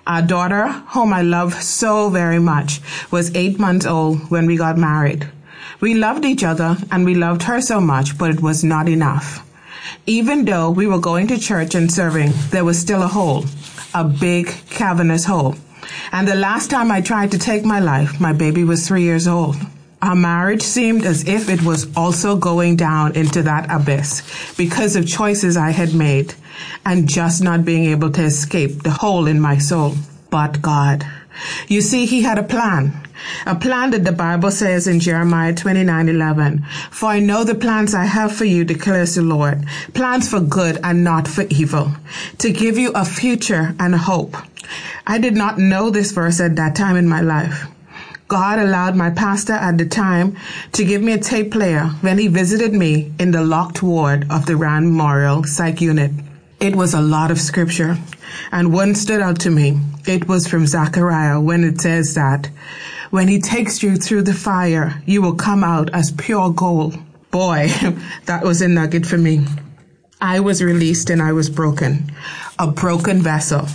Our 0.06 0.20
daughter, 0.20 0.68
whom 0.92 1.14
I 1.14 1.22
love 1.22 1.54
so 1.62 2.10
very 2.10 2.38
much, 2.38 2.80
was 3.10 3.34
eight 3.34 3.58
months 3.58 3.86
old 3.86 4.30
when 4.30 4.44
we 4.44 4.56
got 4.56 4.76
married. 4.76 5.26
We 5.80 5.94
loved 5.94 6.26
each 6.26 6.44
other 6.44 6.76
and 6.90 7.06
we 7.06 7.14
loved 7.14 7.44
her 7.44 7.62
so 7.62 7.80
much, 7.80 8.18
but 8.18 8.30
it 8.30 8.42
was 8.42 8.62
not 8.62 8.86
enough. 8.86 9.40
Even 10.06 10.44
though 10.44 10.70
we 10.70 10.86
were 10.86 10.98
going 10.98 11.26
to 11.28 11.38
church 11.38 11.74
and 11.74 11.90
serving, 11.90 12.32
there 12.50 12.66
was 12.66 12.78
still 12.78 13.02
a 13.02 13.06
hole, 13.08 13.46
a 13.94 14.04
big 14.04 14.48
cavernous 14.68 15.24
hole. 15.24 15.54
And 16.12 16.28
the 16.28 16.34
last 16.34 16.70
time 16.70 16.90
I 16.90 17.00
tried 17.00 17.30
to 17.30 17.38
take 17.38 17.64
my 17.64 17.80
life, 17.80 18.20
my 18.20 18.34
baby 18.34 18.62
was 18.62 18.86
three 18.86 19.02
years 19.04 19.26
old. 19.26 19.56
Our 20.02 20.14
marriage 20.14 20.62
seemed 20.62 21.06
as 21.06 21.26
if 21.26 21.48
it 21.48 21.62
was 21.62 21.88
also 21.96 22.36
going 22.36 22.76
down 22.76 23.16
into 23.16 23.42
that 23.44 23.70
abyss 23.70 24.22
because 24.58 24.96
of 24.96 25.08
choices 25.08 25.56
I 25.56 25.70
had 25.70 25.94
made 25.94 26.34
and 26.84 27.08
just 27.08 27.42
not 27.42 27.64
being 27.64 27.86
able 27.86 28.10
to 28.12 28.22
escape 28.22 28.82
the 28.82 28.90
hole 28.90 29.26
in 29.26 29.40
my 29.40 29.58
soul. 29.58 29.94
But 30.30 30.62
God. 30.62 31.06
You 31.68 31.80
see, 31.80 32.06
He 32.06 32.22
had 32.22 32.38
a 32.38 32.42
plan. 32.42 32.92
A 33.46 33.54
plan 33.54 33.90
that 33.92 34.04
the 34.04 34.12
Bible 34.12 34.50
says 34.50 34.86
in 34.86 35.00
Jeremiah 35.00 35.54
29:11, 35.54 36.64
"For 36.90 37.08
I 37.10 37.20
know 37.20 37.44
the 37.44 37.54
plans 37.54 37.94
I 37.94 38.04
have 38.04 38.32
for 38.32 38.44
you, 38.44 38.64
declares 38.64 39.14
the 39.14 39.22
Lord, 39.22 39.64
plans 39.94 40.28
for 40.28 40.40
good 40.40 40.78
and 40.82 41.02
not 41.02 41.26
for 41.26 41.46
evil, 41.48 41.92
to 42.38 42.50
give 42.50 42.76
you 42.76 42.90
a 42.90 43.04
future 43.04 43.74
and 43.78 43.94
a 43.94 43.98
hope." 43.98 44.36
I 45.06 45.18
did 45.18 45.36
not 45.36 45.58
know 45.58 45.90
this 45.90 46.12
verse 46.12 46.40
at 46.40 46.56
that 46.56 46.74
time 46.74 46.96
in 46.96 47.08
my 47.08 47.20
life. 47.20 47.66
God 48.26 48.58
allowed 48.58 48.96
my 48.96 49.10
pastor 49.10 49.52
at 49.52 49.78
the 49.78 49.84
time 49.84 50.36
to 50.72 50.84
give 50.84 51.02
me 51.02 51.12
a 51.12 51.18
tape 51.18 51.52
player 51.52 51.90
when 52.00 52.18
he 52.18 52.26
visited 52.26 52.72
me 52.72 53.12
in 53.18 53.30
the 53.30 53.44
locked 53.44 53.82
ward 53.82 54.26
of 54.30 54.46
the 54.46 54.56
Rand 54.56 54.86
Memorial 54.86 55.44
Psych 55.44 55.80
Unit. 55.80 56.10
It 56.60 56.76
was 56.76 56.94
a 56.94 57.00
lot 57.00 57.30
of 57.30 57.40
scripture, 57.40 57.98
and 58.52 58.72
one 58.72 58.94
stood 58.94 59.20
out 59.20 59.40
to 59.40 59.50
me. 59.50 59.80
It 60.06 60.28
was 60.28 60.46
from 60.46 60.66
Zechariah 60.66 61.40
when 61.40 61.64
it 61.64 61.80
says 61.80 62.14
that 62.14 62.48
when 63.10 63.28
he 63.28 63.40
takes 63.40 63.82
you 63.82 63.96
through 63.96 64.22
the 64.22 64.34
fire, 64.34 65.02
you 65.06 65.22
will 65.22 65.34
come 65.34 65.62
out 65.62 65.88
as 65.92 66.10
pure 66.12 66.50
gold. 66.50 66.96
Boy, 67.30 67.68
that 68.26 68.42
was 68.42 68.60
a 68.62 68.68
nugget 68.68 69.06
for 69.06 69.18
me. 69.18 69.46
I 70.20 70.40
was 70.40 70.62
released 70.62 71.10
and 71.10 71.20
I 71.20 71.32
was 71.32 71.50
broken. 71.50 72.10
A 72.58 72.66
broken 72.66 73.22
vessel. 73.22 73.68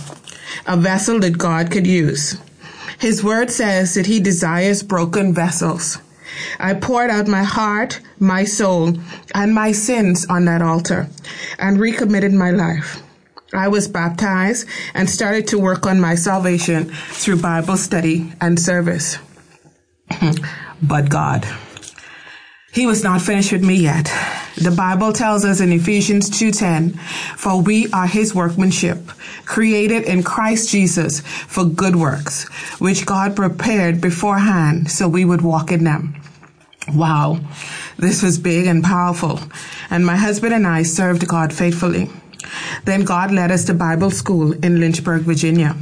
A 0.66 0.76
vessel 0.76 1.20
that 1.20 1.38
God 1.38 1.70
could 1.70 1.86
use. 1.86 2.38
His 2.98 3.24
word 3.24 3.50
says 3.50 3.94
that 3.94 4.06
he 4.06 4.20
desires 4.20 4.82
broken 4.82 5.32
vessels. 5.32 5.98
I 6.58 6.74
poured 6.74 7.10
out 7.10 7.26
my 7.26 7.42
heart, 7.42 8.00
my 8.18 8.44
soul, 8.44 8.94
and 9.34 9.54
my 9.54 9.72
sins 9.72 10.26
on 10.28 10.44
that 10.46 10.62
altar 10.62 11.08
and 11.58 11.78
recommitted 11.78 12.32
my 12.32 12.50
life. 12.50 13.02
I 13.52 13.68
was 13.68 13.88
baptized 13.88 14.68
and 14.94 15.10
started 15.10 15.48
to 15.48 15.58
work 15.58 15.86
on 15.86 16.00
my 16.00 16.14
salvation 16.14 16.84
through 16.84 17.40
Bible 17.40 17.76
study 17.76 18.32
and 18.40 18.58
service. 18.58 19.18
but 20.82 21.08
God, 21.08 21.46
He 22.72 22.86
was 22.86 23.02
not 23.02 23.20
finished 23.20 23.50
with 23.50 23.64
me 23.64 23.74
yet. 23.74 24.12
The 24.56 24.70
Bible 24.70 25.12
tells 25.12 25.44
us 25.44 25.58
in 25.58 25.72
Ephesians 25.72 26.30
2:10, 26.30 27.00
"For 27.36 27.60
we 27.60 27.88
are 27.92 28.06
his 28.06 28.32
workmanship, 28.32 29.10
created 29.44 30.04
in 30.04 30.22
Christ 30.22 30.70
Jesus 30.70 31.20
for 31.48 31.64
good 31.64 31.96
works, 31.96 32.44
which 32.78 33.06
God 33.06 33.34
prepared 33.34 34.00
beforehand 34.00 34.88
so 34.88 35.08
we 35.08 35.24
would 35.24 35.42
walk 35.42 35.72
in 35.72 35.82
them." 35.82 36.14
Wow. 36.94 37.40
This 37.98 38.22
was 38.22 38.38
big 38.38 38.66
and 38.66 38.84
powerful, 38.84 39.40
and 39.90 40.06
my 40.06 40.16
husband 40.16 40.54
and 40.54 40.66
I 40.66 40.84
served 40.84 41.26
God 41.26 41.52
faithfully. 41.52 42.08
Then 42.84 43.02
God 43.02 43.32
led 43.32 43.50
us 43.50 43.64
to 43.64 43.74
Bible 43.74 44.12
school 44.12 44.52
in 44.62 44.78
Lynchburg, 44.78 45.22
Virginia. 45.22 45.74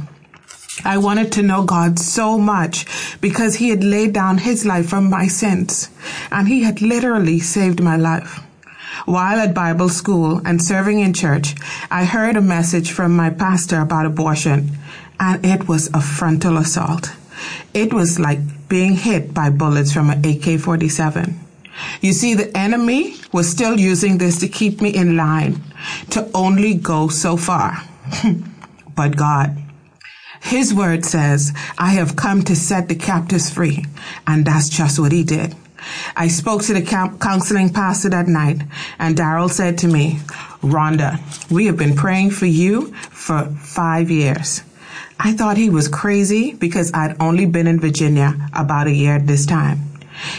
I 0.85 0.97
wanted 0.97 1.31
to 1.33 1.43
know 1.43 1.63
God 1.63 1.99
so 1.99 2.37
much 2.37 2.85
because 3.19 3.55
He 3.55 3.69
had 3.69 3.83
laid 3.83 4.13
down 4.13 4.37
His 4.37 4.65
life 4.65 4.87
for 4.89 5.01
my 5.01 5.27
sins 5.27 5.89
and 6.31 6.47
He 6.47 6.63
had 6.63 6.81
literally 6.81 7.39
saved 7.39 7.81
my 7.81 7.95
life. 7.95 8.43
While 9.05 9.39
at 9.39 9.53
Bible 9.53 9.89
school 9.89 10.41
and 10.45 10.61
serving 10.61 10.99
in 10.99 11.13
church, 11.13 11.55
I 11.89 12.05
heard 12.05 12.35
a 12.35 12.41
message 12.41 12.91
from 12.91 13.15
my 13.15 13.29
pastor 13.29 13.81
about 13.81 14.05
abortion 14.05 14.77
and 15.19 15.45
it 15.45 15.67
was 15.67 15.89
a 15.93 16.01
frontal 16.01 16.57
assault. 16.57 17.11
It 17.73 17.93
was 17.93 18.19
like 18.19 18.39
being 18.67 18.95
hit 18.95 19.33
by 19.33 19.49
bullets 19.49 19.91
from 19.91 20.09
an 20.09 20.19
AK-47. 20.19 21.33
You 22.01 22.13
see, 22.13 22.33
the 22.33 22.55
enemy 22.57 23.15
was 23.31 23.49
still 23.49 23.79
using 23.79 24.17
this 24.17 24.39
to 24.39 24.47
keep 24.47 24.81
me 24.81 24.89
in 24.89 25.15
line, 25.15 25.61
to 26.11 26.29
only 26.33 26.73
go 26.73 27.07
so 27.07 27.37
far. 27.37 27.83
but 28.95 29.15
God, 29.15 29.57
His 30.41 30.73
word 30.73 31.05
says, 31.05 31.53
I 31.77 31.91
have 31.91 32.15
come 32.15 32.43
to 32.43 32.55
set 32.55 32.89
the 32.89 32.95
captives 32.95 33.49
free. 33.49 33.85
And 34.27 34.45
that's 34.45 34.69
just 34.69 34.99
what 34.99 35.11
He 35.11 35.23
did. 35.23 35.55
I 36.15 36.27
spoke 36.27 36.63
to 36.63 36.73
the 36.73 36.81
counseling 36.81 37.71
pastor 37.71 38.09
that 38.09 38.27
night, 38.27 38.61
and 38.97 39.15
Daryl 39.15 39.49
said 39.49 39.77
to 39.79 39.87
me, 39.87 40.19
Rhonda, 40.61 41.19
we 41.51 41.65
have 41.67 41.77
been 41.77 41.95
praying 41.95 42.31
for 42.31 42.45
you 42.45 42.93
for 43.11 43.45
five 43.61 44.09
years. 44.11 44.61
I 45.19 45.33
thought 45.33 45.57
he 45.57 45.69
was 45.69 45.87
crazy 45.87 46.53
because 46.53 46.91
I'd 46.93 47.21
only 47.21 47.45
been 47.45 47.67
in 47.67 47.79
Virginia 47.79 48.49
about 48.53 48.87
a 48.87 48.93
year 48.93 49.15
at 49.15 49.27
this 49.27 49.45
time. 49.45 49.79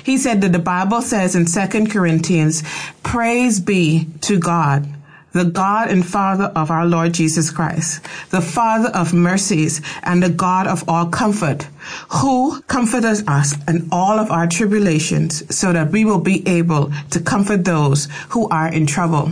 He 0.04 0.18
said 0.18 0.40
that 0.42 0.52
the 0.52 0.58
Bible 0.58 1.02
says 1.02 1.34
in 1.34 1.46
2 1.46 1.86
Corinthians, 1.86 2.62
praise 3.02 3.60
be 3.60 4.06
to 4.22 4.38
God 4.38 4.86
the 5.32 5.44
God 5.44 5.90
and 5.90 6.06
Father 6.06 6.52
of 6.56 6.70
our 6.70 6.86
Lord 6.86 7.12
Jesus 7.12 7.50
Christ, 7.50 8.02
the 8.30 8.40
Father 8.40 8.88
of 8.90 9.14
mercies 9.14 9.80
and 10.02 10.22
the 10.22 10.28
God 10.28 10.66
of 10.66 10.88
all 10.88 11.06
comfort, 11.06 11.66
who 12.08 12.60
comforted 12.62 13.28
us 13.28 13.54
in 13.68 13.88
all 13.92 14.18
of 14.18 14.30
our 14.30 14.46
tribulations 14.46 15.54
so 15.54 15.72
that 15.72 15.90
we 15.90 16.04
will 16.04 16.20
be 16.20 16.46
able 16.48 16.92
to 17.10 17.20
comfort 17.20 17.64
those 17.64 18.08
who 18.30 18.48
are 18.48 18.72
in 18.72 18.86
trouble. 18.86 19.30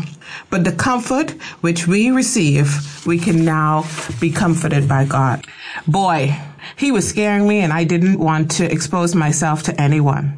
But 0.51 0.65
the 0.65 0.73
comfort 0.73 1.31
which 1.61 1.87
we 1.87 2.11
receive, 2.11 3.05
we 3.07 3.19
can 3.19 3.45
now 3.45 3.85
be 4.21 4.31
comforted 4.31 4.89
by 4.89 5.05
God. 5.05 5.45
Boy, 5.87 6.39
he 6.77 6.93
was 6.93 7.09
scaring 7.09 7.49
me 7.49 7.61
and 7.61 7.73
I 7.73 7.85
didn't 7.85 8.19
want 8.19 8.51
to 8.53 8.71
expose 8.71 9.15
myself 9.15 9.63
to 9.65 9.81
anyone. 9.81 10.38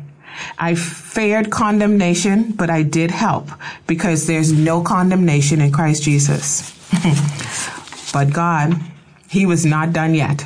I 0.58 0.74
feared 0.74 1.50
condemnation, 1.50 2.52
but 2.52 2.70
I 2.70 2.82
did 2.82 3.10
help 3.10 3.48
because 3.86 4.26
there's 4.26 4.52
no 4.52 4.82
condemnation 4.82 5.60
in 5.60 5.72
Christ 5.72 6.02
Jesus. 6.02 6.72
but 8.12 8.32
God, 8.32 8.80
He 9.28 9.46
was 9.46 9.64
not 9.64 9.92
done 9.92 10.14
yet. 10.14 10.44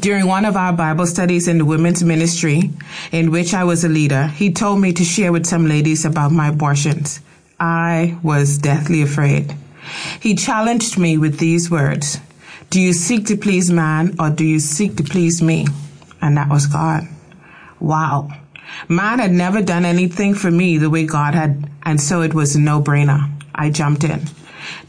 During 0.00 0.26
one 0.26 0.44
of 0.44 0.56
our 0.56 0.72
Bible 0.72 1.06
studies 1.06 1.48
in 1.48 1.58
the 1.58 1.64
women's 1.64 2.02
ministry, 2.02 2.70
in 3.12 3.30
which 3.30 3.54
I 3.54 3.64
was 3.64 3.84
a 3.84 3.88
leader, 3.88 4.26
he 4.26 4.52
told 4.52 4.80
me 4.80 4.92
to 4.92 5.04
share 5.04 5.32
with 5.32 5.46
some 5.46 5.66
ladies 5.66 6.04
about 6.04 6.32
my 6.32 6.48
abortions. 6.48 7.20
I 7.58 8.18
was 8.22 8.58
deathly 8.58 9.00
afraid. 9.00 9.54
He 10.20 10.34
challenged 10.34 10.98
me 10.98 11.16
with 11.16 11.38
these 11.38 11.70
words 11.70 12.18
Do 12.68 12.80
you 12.80 12.92
seek 12.92 13.26
to 13.26 13.36
please 13.36 13.70
man 13.70 14.16
or 14.18 14.30
do 14.30 14.44
you 14.44 14.58
seek 14.58 14.96
to 14.96 15.04
please 15.04 15.40
me? 15.40 15.66
And 16.20 16.36
that 16.36 16.50
was 16.50 16.66
God. 16.66 17.04
Wow. 17.80 18.28
Man 18.88 19.18
had 19.18 19.32
never 19.32 19.62
done 19.62 19.84
anything 19.84 20.34
for 20.34 20.50
me 20.50 20.78
the 20.78 20.90
way 20.90 21.06
God 21.06 21.34
had, 21.34 21.68
and 21.82 22.00
so 22.00 22.22
it 22.22 22.34
was 22.34 22.54
a 22.54 22.60
no-brainer. 22.60 23.30
I 23.54 23.70
jumped 23.70 24.04
in. 24.04 24.22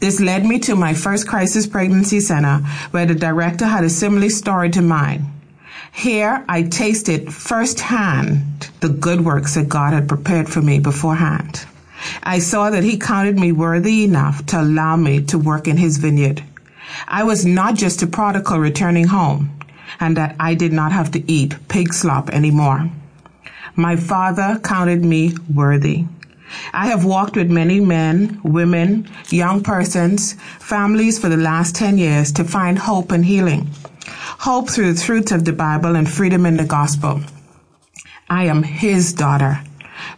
This 0.00 0.20
led 0.20 0.44
me 0.44 0.58
to 0.60 0.76
my 0.76 0.94
first 0.94 1.26
crisis 1.26 1.66
pregnancy 1.66 2.20
center 2.20 2.58
where 2.90 3.06
the 3.06 3.14
director 3.14 3.66
had 3.66 3.84
a 3.84 3.90
similar 3.90 4.28
story 4.28 4.70
to 4.70 4.82
mine. 4.82 5.32
Here 5.92 6.44
I 6.48 6.62
tasted 6.62 7.32
firsthand 7.32 8.70
the 8.80 8.88
good 8.88 9.24
works 9.24 9.54
that 9.54 9.68
God 9.68 9.92
had 9.92 10.08
prepared 10.08 10.48
for 10.48 10.60
me 10.60 10.78
beforehand. 10.78 11.64
I 12.22 12.38
saw 12.38 12.70
that 12.70 12.84
he 12.84 12.98
counted 12.98 13.38
me 13.38 13.52
worthy 13.52 14.04
enough 14.04 14.44
to 14.46 14.60
allow 14.60 14.96
me 14.96 15.22
to 15.24 15.38
work 15.38 15.66
in 15.66 15.76
his 15.76 15.96
vineyard. 15.96 16.42
I 17.06 17.24
was 17.24 17.44
not 17.44 17.74
just 17.74 18.02
a 18.02 18.06
prodigal 18.06 18.58
returning 18.58 19.08
home 19.08 19.50
and 19.98 20.16
that 20.16 20.36
I 20.38 20.54
did 20.54 20.72
not 20.72 20.92
have 20.92 21.10
to 21.12 21.30
eat 21.30 21.56
pig 21.68 21.92
slop 21.92 22.30
anymore. 22.30 22.90
My 23.78 23.94
father 23.94 24.58
counted 24.64 25.04
me 25.04 25.36
worthy. 25.54 26.04
I 26.72 26.88
have 26.88 27.04
walked 27.04 27.36
with 27.36 27.48
many 27.48 27.78
men, 27.78 28.40
women, 28.42 29.08
young 29.30 29.62
persons, 29.62 30.32
families 30.58 31.16
for 31.16 31.28
the 31.28 31.36
last 31.36 31.76
10 31.76 31.96
years 31.96 32.32
to 32.32 32.42
find 32.42 32.76
hope 32.76 33.12
and 33.12 33.24
healing. 33.24 33.68
Hope 34.40 34.68
through 34.68 34.94
the 34.94 35.00
truth 35.00 35.30
of 35.30 35.44
the 35.44 35.52
Bible 35.52 35.94
and 35.94 36.10
freedom 36.10 36.44
in 36.44 36.56
the 36.56 36.64
gospel. 36.64 37.20
I 38.28 38.46
am 38.46 38.64
his 38.64 39.12
daughter, 39.12 39.60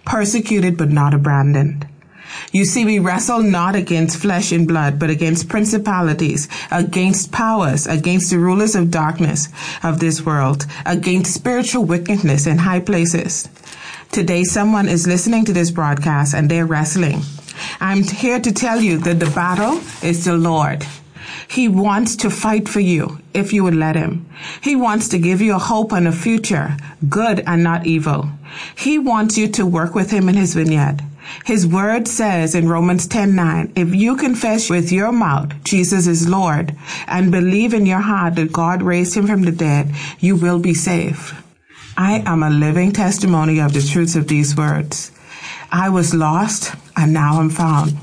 persecuted 0.06 0.78
but 0.78 0.88
not 0.88 1.12
abandoned. 1.12 1.86
You 2.52 2.64
see, 2.64 2.84
we 2.84 2.98
wrestle 2.98 3.42
not 3.42 3.74
against 3.74 4.18
flesh 4.18 4.52
and 4.52 4.66
blood, 4.66 4.98
but 4.98 5.10
against 5.10 5.48
principalities, 5.48 6.48
against 6.70 7.32
powers, 7.32 7.86
against 7.86 8.30
the 8.30 8.38
rulers 8.38 8.74
of 8.74 8.90
darkness 8.90 9.48
of 9.82 10.00
this 10.00 10.24
world, 10.24 10.66
against 10.86 11.34
spiritual 11.34 11.84
wickedness 11.84 12.46
in 12.46 12.58
high 12.58 12.80
places. 12.80 13.48
Today, 14.10 14.44
someone 14.44 14.88
is 14.88 15.06
listening 15.06 15.44
to 15.44 15.52
this 15.52 15.70
broadcast 15.70 16.34
and 16.34 16.50
they're 16.50 16.66
wrestling. 16.66 17.22
I'm 17.80 18.02
here 18.02 18.40
to 18.40 18.52
tell 18.52 18.80
you 18.80 18.98
that 18.98 19.20
the 19.20 19.30
battle 19.30 19.80
is 20.02 20.24
the 20.24 20.36
Lord. 20.36 20.84
He 21.46 21.68
wants 21.68 22.16
to 22.16 22.30
fight 22.30 22.68
for 22.68 22.80
you 22.80 23.20
if 23.34 23.52
you 23.52 23.64
would 23.64 23.74
let 23.74 23.96
him. 23.96 24.26
He 24.60 24.76
wants 24.76 25.08
to 25.08 25.18
give 25.18 25.40
you 25.40 25.54
a 25.54 25.58
hope 25.58 25.92
and 25.92 26.08
a 26.08 26.12
future, 26.12 26.76
good 27.08 27.42
and 27.46 27.62
not 27.62 27.86
evil. 27.86 28.30
He 28.76 28.98
wants 28.98 29.36
you 29.36 29.48
to 29.48 29.66
work 29.66 29.94
with 29.94 30.10
him 30.10 30.28
in 30.28 30.36
his 30.36 30.54
vineyard. 30.54 31.02
His 31.44 31.66
word 31.66 32.08
says 32.08 32.54
in 32.54 32.68
Romans 32.68 33.06
10:9, 33.06 33.72
if 33.76 33.94
you 33.94 34.16
confess 34.16 34.70
with 34.70 34.92
your 34.92 35.12
mouth 35.12 35.52
Jesus 35.64 36.06
is 36.06 36.28
Lord 36.28 36.74
and 37.06 37.30
believe 37.30 37.74
in 37.74 37.86
your 37.86 38.00
heart 38.00 38.36
that 38.36 38.52
God 38.52 38.82
raised 38.82 39.16
him 39.16 39.26
from 39.26 39.42
the 39.42 39.52
dead, 39.52 39.94
you 40.18 40.36
will 40.36 40.58
be 40.58 40.74
saved. 40.74 41.34
I 41.96 42.22
am 42.24 42.42
a 42.42 42.50
living 42.50 42.92
testimony 42.92 43.60
of 43.60 43.72
the 43.72 43.82
truths 43.82 44.16
of 44.16 44.28
these 44.28 44.56
words. 44.56 45.12
I 45.70 45.88
was 45.88 46.14
lost 46.14 46.74
and 46.96 47.12
now 47.12 47.40
I'm 47.40 47.50
found. 47.50 47.96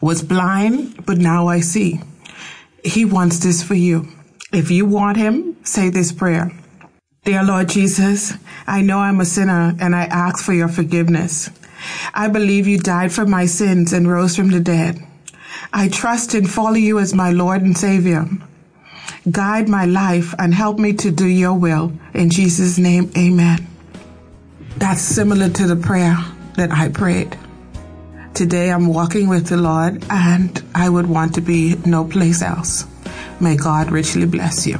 Was 0.00 0.22
blind, 0.22 1.06
but 1.06 1.18
now 1.18 1.48
I 1.48 1.60
see. 1.60 2.00
He 2.84 3.04
wants 3.04 3.38
this 3.38 3.62
for 3.62 3.74
you. 3.74 4.08
If 4.52 4.70
you 4.70 4.86
want 4.86 5.16
him, 5.16 5.56
say 5.64 5.90
this 5.90 6.12
prayer. 6.12 6.52
Dear 7.24 7.42
Lord 7.42 7.68
Jesus, 7.68 8.34
I 8.66 8.82
know 8.82 8.98
I'm 8.98 9.20
a 9.20 9.24
sinner 9.24 9.74
and 9.80 9.96
I 9.96 10.04
ask 10.04 10.44
for 10.44 10.52
your 10.52 10.68
forgiveness. 10.68 11.50
I 12.14 12.28
believe 12.28 12.66
you 12.66 12.78
died 12.78 13.12
for 13.12 13.26
my 13.26 13.46
sins 13.46 13.92
and 13.92 14.10
rose 14.10 14.36
from 14.36 14.50
the 14.50 14.60
dead. 14.60 15.04
I 15.72 15.88
trust 15.88 16.34
and 16.34 16.50
follow 16.50 16.74
you 16.74 16.98
as 16.98 17.14
my 17.14 17.30
Lord 17.30 17.62
and 17.62 17.76
Savior. 17.76 18.26
Guide 19.30 19.68
my 19.68 19.84
life 19.84 20.34
and 20.38 20.54
help 20.54 20.78
me 20.78 20.92
to 20.94 21.10
do 21.10 21.26
your 21.26 21.54
will. 21.54 21.92
In 22.14 22.30
Jesus' 22.30 22.78
name, 22.78 23.10
amen. 23.16 23.66
That's 24.76 25.00
similar 25.00 25.48
to 25.50 25.66
the 25.66 25.76
prayer 25.76 26.16
that 26.56 26.70
I 26.70 26.88
prayed. 26.88 27.36
Today 28.34 28.70
I'm 28.70 28.86
walking 28.88 29.28
with 29.28 29.46
the 29.48 29.56
Lord 29.56 30.04
and 30.10 30.62
I 30.74 30.88
would 30.88 31.06
want 31.06 31.34
to 31.34 31.40
be 31.40 31.74
no 31.86 32.04
place 32.04 32.42
else. 32.42 32.84
May 33.40 33.56
God 33.56 33.90
richly 33.90 34.26
bless 34.26 34.66
you. 34.66 34.78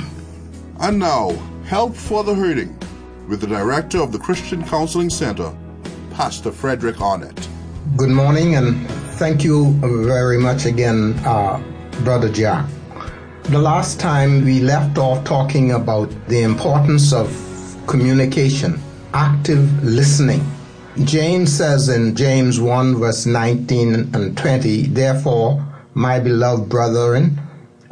And 0.81 0.99
now, 0.99 1.31
help 1.64 1.97
for 1.97 2.23
the 2.23 2.35
hurting 2.35 2.79
with 3.29 3.40
the 3.40 3.47
director 3.47 3.99
of 3.99 4.12
the 4.12 4.19
Christian 4.19 4.62
Counseling 4.62 5.11
Center, 5.11 5.57
Pastor 6.16 6.50
Frederick 6.50 7.02
Arnett. 7.02 7.46
Good 7.94 8.09
morning, 8.09 8.57
and 8.57 8.88
thank 9.18 9.44
you 9.44 9.72
very 9.83 10.38
much 10.38 10.64
again, 10.64 11.12
uh, 11.26 11.62
Brother 12.05 12.33
Jack. 12.33 12.66
The 13.42 13.59
last 13.59 14.00
time 14.00 14.42
we 14.42 14.61
left 14.61 14.96
off 14.96 15.24
talking 15.24 15.72
about 15.72 16.09
the 16.29 16.40
importance 16.40 17.12
of 17.12 17.29
communication, 17.87 18.81
active 19.12 19.85
listening. 19.85 20.40
James 21.05 21.52
says 21.52 21.90
in 21.90 22.16
James 22.16 22.59
1, 22.59 22.96
verse 22.96 23.26
19 23.26 24.14
and 24.14 24.38
20, 24.38 24.87
Therefore, 24.87 25.62
my 25.92 26.18
beloved 26.18 26.70
brethren, 26.70 27.38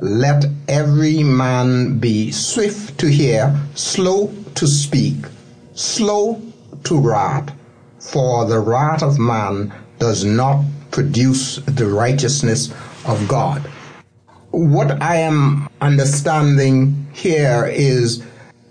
let 0.01 0.47
every 0.67 1.23
man 1.23 1.99
be 1.99 2.33
swift 2.33 2.97
to 3.01 3.07
hear, 3.07 3.55
slow 3.75 4.33
to 4.55 4.67
speak, 4.67 5.17
slow 5.75 6.41
to 6.85 6.99
wrath 6.99 7.53
for 8.05 8.45
the 8.45 8.59
wrath 8.59 9.03
of 9.03 9.19
man 9.19 9.73
does 9.99 10.25
not 10.25 10.63
produce 10.91 11.57
the 11.57 11.87
righteousness 11.87 12.73
of 13.07 13.27
God. 13.27 13.61
What 14.51 15.03
I 15.03 15.17
am 15.17 15.69
understanding 15.81 17.09
here 17.13 17.67
is, 17.67 18.23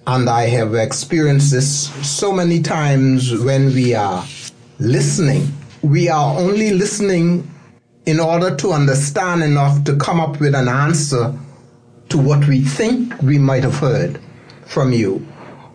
and 0.08 0.30
I 0.30 0.44
have 0.44 0.76
experienced 0.76 1.52
this 1.52 1.90
so 2.08 2.32
many 2.32 2.62
times 2.62 3.38
when 3.44 3.74
we 3.74 3.96
are 3.96 4.24
listening, 4.80 5.48
we 5.82 6.10
are 6.10 6.38
only 6.38 6.72
listening 6.72 7.50
in 8.06 8.20
order 8.20 8.56
to 8.56 8.72
understand 8.72 9.44
enough 9.44 9.84
to 9.86 9.96
come 9.98 10.20
up 10.20 10.40
with 10.40 10.56
an 10.56 10.68
answer 10.68 11.34
to 12.10 12.18
what 12.18 12.48
we 12.48 12.62
think 12.62 13.20
we 13.22 13.38
might 13.38 13.64
have 13.64 13.76
heard 13.76 14.20
from 14.66 14.94
you 14.94 15.26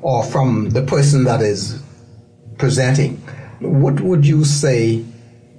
or 0.00 0.22
from 0.24 0.70
the 0.70 0.82
person 0.82 1.24
that 1.24 1.42
is 1.42 1.82
presenting, 2.58 3.20
what 3.60 4.00
would 4.00 4.26
you 4.26 4.44
say 4.44 5.04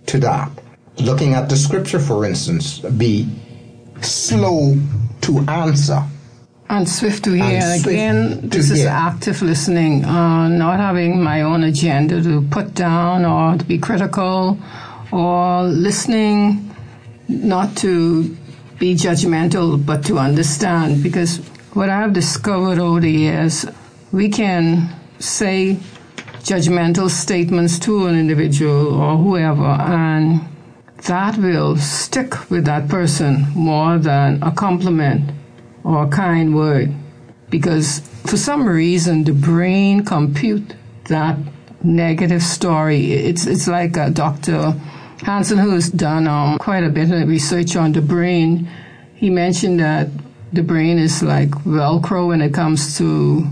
to 0.08 0.20
that? 0.20 0.52
Looking 1.00 1.34
at 1.34 1.50
the 1.50 1.56
scripture, 1.56 2.00
for 2.00 2.26
instance, 2.26 2.80
be 2.80 3.28
slow 4.02 4.76
to 5.22 5.40
answer. 5.48 6.04
And 6.70 6.88
swift 6.88 7.24
to 7.24 7.32
hear. 7.32 7.44
And 7.44 7.86
Again, 7.86 8.50
this 8.50 8.70
is 8.70 8.80
hear. 8.80 8.90
active 8.90 9.42
listening, 9.42 10.06
uh, 10.06 10.48
not 10.50 10.80
having 10.80 11.24
my 11.24 11.42
own 11.42 11.64
agenda 11.64 12.22
to 12.22 12.42
put 12.50 12.76
down 12.76 13.26
or 13.26 13.58
to 13.58 13.66
be 13.66 13.80
critical, 13.80 14.58
or 15.12 15.64
listening 15.64 16.74
not 17.28 17.76
to 17.78 18.36
be 18.78 18.94
judgmental, 18.96 19.84
but 19.84 20.06
to 20.06 20.20
understand. 20.20 21.02
Because 21.02 21.38
what 21.74 21.90
I've 21.90 22.14
discovered 22.14 22.78
over 22.78 23.00
the 23.00 23.12
years, 23.12 23.66
we 24.12 24.30
can 24.30 24.90
say 25.18 25.78
judgmental 26.44 27.10
statements 27.10 27.80
to 27.80 28.08
an 28.08 28.18
individual 28.18 29.00
or 29.00 29.18
whoever, 29.18 29.66
and 29.66 30.42
that 31.08 31.38
will 31.38 31.78
stick 31.78 32.50
with 32.50 32.66
that 32.66 32.90
person 32.90 33.46
more 33.56 33.98
than 33.98 34.42
a 34.44 34.52
compliment 34.52 35.32
or 35.84 36.04
a 36.04 36.10
kind 36.10 36.56
word. 36.56 36.94
Because 37.50 38.00
for 38.26 38.38
some 38.38 38.68
reason, 38.68 39.24
the 39.24 39.34
brain 39.34 40.06
compute 40.06 40.76
that 41.06 41.38
negative 41.84 42.44
story. 42.44 43.14
It's, 43.14 43.48
it's 43.48 43.68
like 43.68 43.98
uh, 43.98 44.10
Dr. 44.10 44.72
Hanson, 45.24 45.58
who's 45.58 45.90
done 45.90 46.28
um, 46.28 46.58
quite 46.60 46.84
a 46.84 46.90
bit 46.90 47.12
of 47.12 47.28
research 47.28 47.76
on 47.76 47.92
the 47.92 48.02
brain. 48.02 48.70
He 49.16 49.30
mentioned 49.30 49.80
that 49.80 50.10
the 50.54 50.64
brain 50.64 50.98
is 50.98 51.22
like 51.24 51.50
Velcro 51.50 52.28
when 52.28 52.42
it 52.42 52.54
comes 52.54 52.98
to 52.98 53.48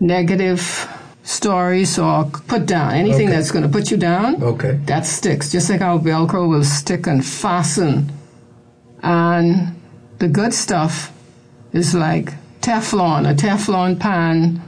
negative 0.00 0.88
stories 1.24 1.98
or 1.98 2.24
put 2.46 2.66
down 2.66 2.92
anything 2.92 3.28
Okay. 3.28 3.36
that's 3.36 3.50
going 3.50 3.62
to 3.64 3.68
put 3.68 3.90
you 3.90 3.96
down 3.96 4.42
Okay. 4.42 4.78
that 4.84 5.06
sticks 5.06 5.50
just 5.50 5.70
like 5.70 5.80
how 5.80 5.98
velcro 5.98 6.46
will 6.48 6.62
stick 6.64 7.06
and 7.06 7.24
fasten 7.24 8.12
and 9.02 9.74
the 10.18 10.28
good 10.28 10.52
stuff 10.54 11.12
is 11.72 11.94
like 11.94 12.32
teflon 12.60 13.28
a 13.30 13.34
teflon 13.34 13.98
pan 13.98 14.60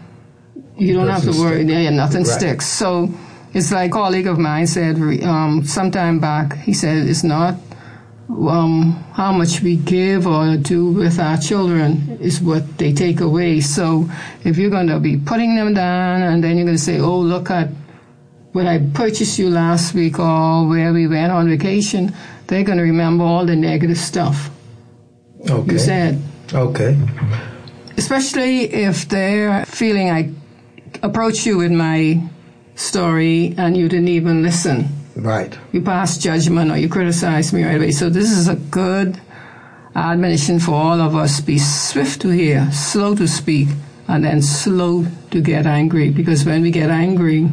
you 0.79 0.95
don't 0.95 1.09
have 1.09 1.23
to 1.23 1.31
worry 1.39 1.63
stick. 1.65 1.69
yeah, 1.69 1.91
nothing 1.91 2.23
Right. 2.25 2.39
sticks 2.39 2.67
so 2.67 3.09
it's 3.55 3.71
like 3.73 3.91
a 3.91 3.93
colleague 3.93 4.27
of 4.27 4.39
mine 4.39 4.67
said 4.67 4.97
um, 5.25 5.63
sometime 5.65 6.19
back 6.21 6.57
he 6.59 6.73
said 6.73 7.07
it's 7.07 7.23
not 7.25 7.55
um, 8.29 8.93
how 9.13 9.33
much 9.33 9.63
we 9.63 9.77
give 9.77 10.27
or 10.27 10.57
do 10.57 10.91
with 10.91 11.19
our 11.19 11.37
children 11.39 12.19
is 12.21 12.41
what 12.41 12.79
they 12.79 12.93
take 12.93 13.21
away. 13.21 13.61
So 13.61 14.09
if 14.45 14.57
you're 14.59 14.71
going 14.71 14.89
to 14.89 14.99
be 14.99 15.17
putting 15.17 15.55
them 15.57 15.75
down 15.75 16.23
and 16.23 16.43
then 16.43 16.57
you're 16.57 16.67
going 16.67 16.77
to 16.77 16.83
say, 16.83 16.99
oh, 16.99 17.19
look 17.19 17.51
at 17.51 17.69
what 18.53 18.67
I 18.67 18.81
purchased 18.95 19.39
you 19.39 19.49
last 19.51 19.95
week 19.95 20.19
or 20.19 20.67
where 20.69 20.93
we 20.93 21.07
went 21.07 21.31
on 21.33 21.49
vacation, 21.49 22.13
they're 22.47 22.65
going 22.65 22.79
to 22.79 22.85
remember 22.85 23.25
all 23.25 23.47
the 23.47 23.57
negative 23.57 23.99
stuff 23.99 24.51
Okay. 25.49 25.73
you 25.73 25.79
said. 25.79 26.21
Okay. 26.53 26.99
Especially 27.97 28.63
if 28.73 29.09
they're 29.09 29.65
feeling 29.67 30.11
I 30.11 30.33
approach 31.03 31.47
you 31.47 31.59
with 31.59 31.73
my 31.73 32.21
story 32.75 33.55
and 33.57 33.77
you 33.77 33.89
didn't 33.89 34.09
even 34.09 34.43
listen 34.43 34.89
Right. 35.17 35.59
you 35.73 35.81
pass 35.81 36.19
judgment 36.19 36.71
or 36.71 36.77
you 36.77 36.89
criticize 36.89 37.53
me 37.53 37.65
right 37.65 37.77
away. 37.77 37.91
So 37.91 38.11
this 38.11 38.31
is 38.31 38.49
a 38.49 38.57
good 38.57 39.19
admonition 39.95 40.61
for 40.61 40.73
all 40.73 41.01
of 41.01 41.17
us. 41.17 41.41
Be 41.41 41.59
swift 41.59 42.21
to 42.21 42.29
hear, 42.29 42.71
slow 42.71 43.15
to 43.17 43.27
speak, 43.27 43.69
and 44.09 44.25
then 44.25 44.43
slow 44.43 45.07
to 45.31 45.41
get 45.41 45.67
angry. 45.67 46.11
Because 46.11 46.45
when 46.45 46.63
we 46.63 46.71
get 46.71 46.91
angry, 46.91 47.49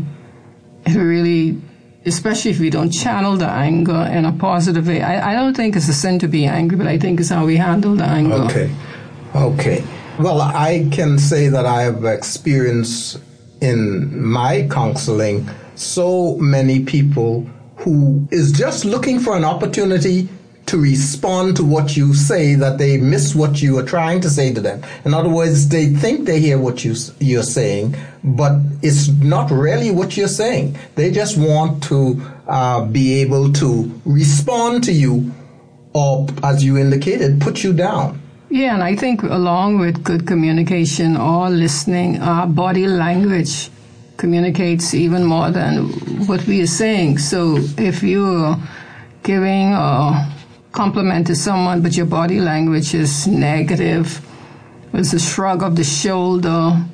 it 0.85 0.95
really, 0.95 1.61
especially 2.05 2.51
if 2.51 2.59
we 2.59 2.69
don't 2.69 2.91
channel 2.91 3.37
the 3.37 3.47
anger 3.47 4.09
in 4.11 4.25
a 4.25 4.33
positive 4.33 4.87
way. 4.87 5.01
I, 5.01 5.31
I 5.31 5.33
don't 5.33 5.55
think 5.55 5.77
it's 5.77 5.87
a 5.87 5.93
sin 5.93 6.19
to 6.19 6.27
be 6.27 6.45
angry, 6.45 6.77
but 6.77 6.87
I 6.87 6.99
think 6.99 7.21
it's 7.21 7.29
how 7.29 7.45
we 7.45 7.55
handle 7.55 7.95
the 7.95 8.03
anger. 8.03 8.35
Okay. 8.35 8.75
Okay. 9.35 9.83
Well, 10.19 10.41
I 10.41 10.87
can 10.91 11.17
say 11.17 11.47
that 11.47 11.65
I 11.65 11.83
have 11.83 12.03
experienced 12.03 13.19
in 13.61 14.21
my 14.21 14.67
counseling 14.69 15.49
so 15.75 16.37
many 16.37 16.83
people 16.83 17.47
who 17.77 18.27
is 18.31 18.51
just 18.51 18.85
looking 18.85 19.19
for 19.19 19.35
an 19.35 19.43
opportunity 19.43 20.29
to 20.65 20.77
respond 20.79 21.57
to 21.57 21.63
what 21.63 21.97
you 21.97 22.13
say 22.13 22.55
that 22.55 22.77
they 22.77 22.97
miss 22.97 23.35
what 23.35 23.61
you 23.61 23.77
are 23.77 23.83
trying 23.83 24.21
to 24.21 24.29
say 24.29 24.53
to 24.53 24.61
them. 24.61 24.81
In 25.03 25.13
other 25.13 25.29
words, 25.29 25.67
they 25.69 25.87
think 25.87 26.25
they 26.25 26.39
hear 26.39 26.57
what 26.57 26.85
you 26.85 26.95
you're 27.19 27.43
saying, 27.43 27.95
but 28.23 28.59
it's 28.81 29.09
not 29.09 29.51
really 29.51 29.91
what 29.91 30.15
you're 30.15 30.27
saying. 30.27 30.77
They 30.95 31.11
just 31.11 31.37
want 31.37 31.83
to 31.83 32.21
uh, 32.47 32.85
be 32.85 33.21
able 33.21 33.51
to 33.53 34.01
respond 34.05 34.85
to 34.85 34.93
you, 34.93 35.33
or 35.93 36.27
as 36.43 36.63
you 36.63 36.77
indicated, 36.77 37.41
put 37.41 37.63
you 37.63 37.73
down. 37.73 38.21
Yeah, 38.49 38.75
and 38.75 38.83
I 38.83 38.95
think 38.95 39.23
along 39.23 39.79
with 39.79 40.03
good 40.03 40.27
communication 40.27 41.17
or 41.17 41.49
listening, 41.49 42.21
our 42.21 42.47
body 42.47 42.87
language 42.87 43.69
communicates 44.17 44.93
even 44.93 45.23
more 45.25 45.51
than 45.51 45.87
what 46.27 46.45
we 46.47 46.61
are 46.61 46.67
saying. 46.67 47.17
So 47.17 47.57
if 47.77 48.03
you're 48.03 48.55
giving 49.23 49.73
a 49.73 50.31
compliment 50.71 51.27
to 51.27 51.35
someone, 51.35 51.81
but 51.81 51.95
your 51.95 52.05
body 52.05 52.39
language 52.39 52.93
is 52.93 53.27
negative, 53.27 54.21
it's 54.93 55.13
a 55.13 55.19
shrug 55.19 55.63
of 55.63 55.75
the 55.75 55.83
shoulder, 55.83 56.85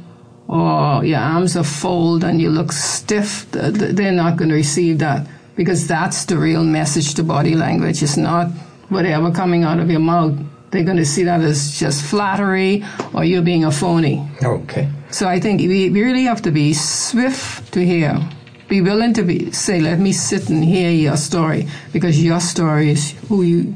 or 0.47 1.05
your 1.05 1.19
arms 1.19 1.55
are 1.55 1.63
folded 1.63 2.27
and 2.27 2.41
you 2.41 2.49
look 2.49 2.71
stiff, 2.71 3.45
th- 3.51 3.77
th- 3.77 3.95
they're 3.95 4.11
not 4.11 4.35
going 4.35 4.49
to 4.49 4.55
receive 4.55 4.99
that 4.99 5.27
because 5.55 5.87
that's 5.87 6.25
the 6.25 6.37
real 6.37 6.63
message 6.63 7.13
to 7.15 7.23
body 7.23 7.53
language. 7.53 8.01
It's 8.01 8.17
not 8.17 8.47
whatever 8.89 9.31
coming 9.31 9.63
out 9.63 9.79
of 9.79 9.89
your 9.91 9.99
mouth. 9.99 10.37
They're 10.71 10.83
going 10.83 10.97
to 10.97 11.05
see 11.05 11.23
that 11.23 11.41
as 11.41 11.79
just 11.79 12.03
flattery 12.05 12.83
or 13.13 13.23
you 13.23 13.41
being 13.41 13.65
a 13.65 13.71
phony. 13.71 14.27
Okay. 14.43 14.87
So 15.11 15.27
I 15.27 15.39
think 15.39 15.61
we 15.61 15.89
we 15.89 16.03
really 16.03 16.23
have 16.25 16.41
to 16.43 16.51
be 16.51 16.73
swift 16.73 17.73
to 17.73 17.83
hear. 17.83 18.19
Be 18.67 18.81
willing 18.81 19.13
to 19.15 19.23
be 19.23 19.51
say, 19.51 19.79
let 19.81 19.99
me 19.99 20.11
sit 20.13 20.49
and 20.49 20.63
hear 20.63 20.91
your 20.91 21.17
story 21.17 21.67
because 21.91 22.23
your 22.23 22.39
story 22.39 22.91
is 22.91 23.11
who 23.27 23.41
you 23.41 23.73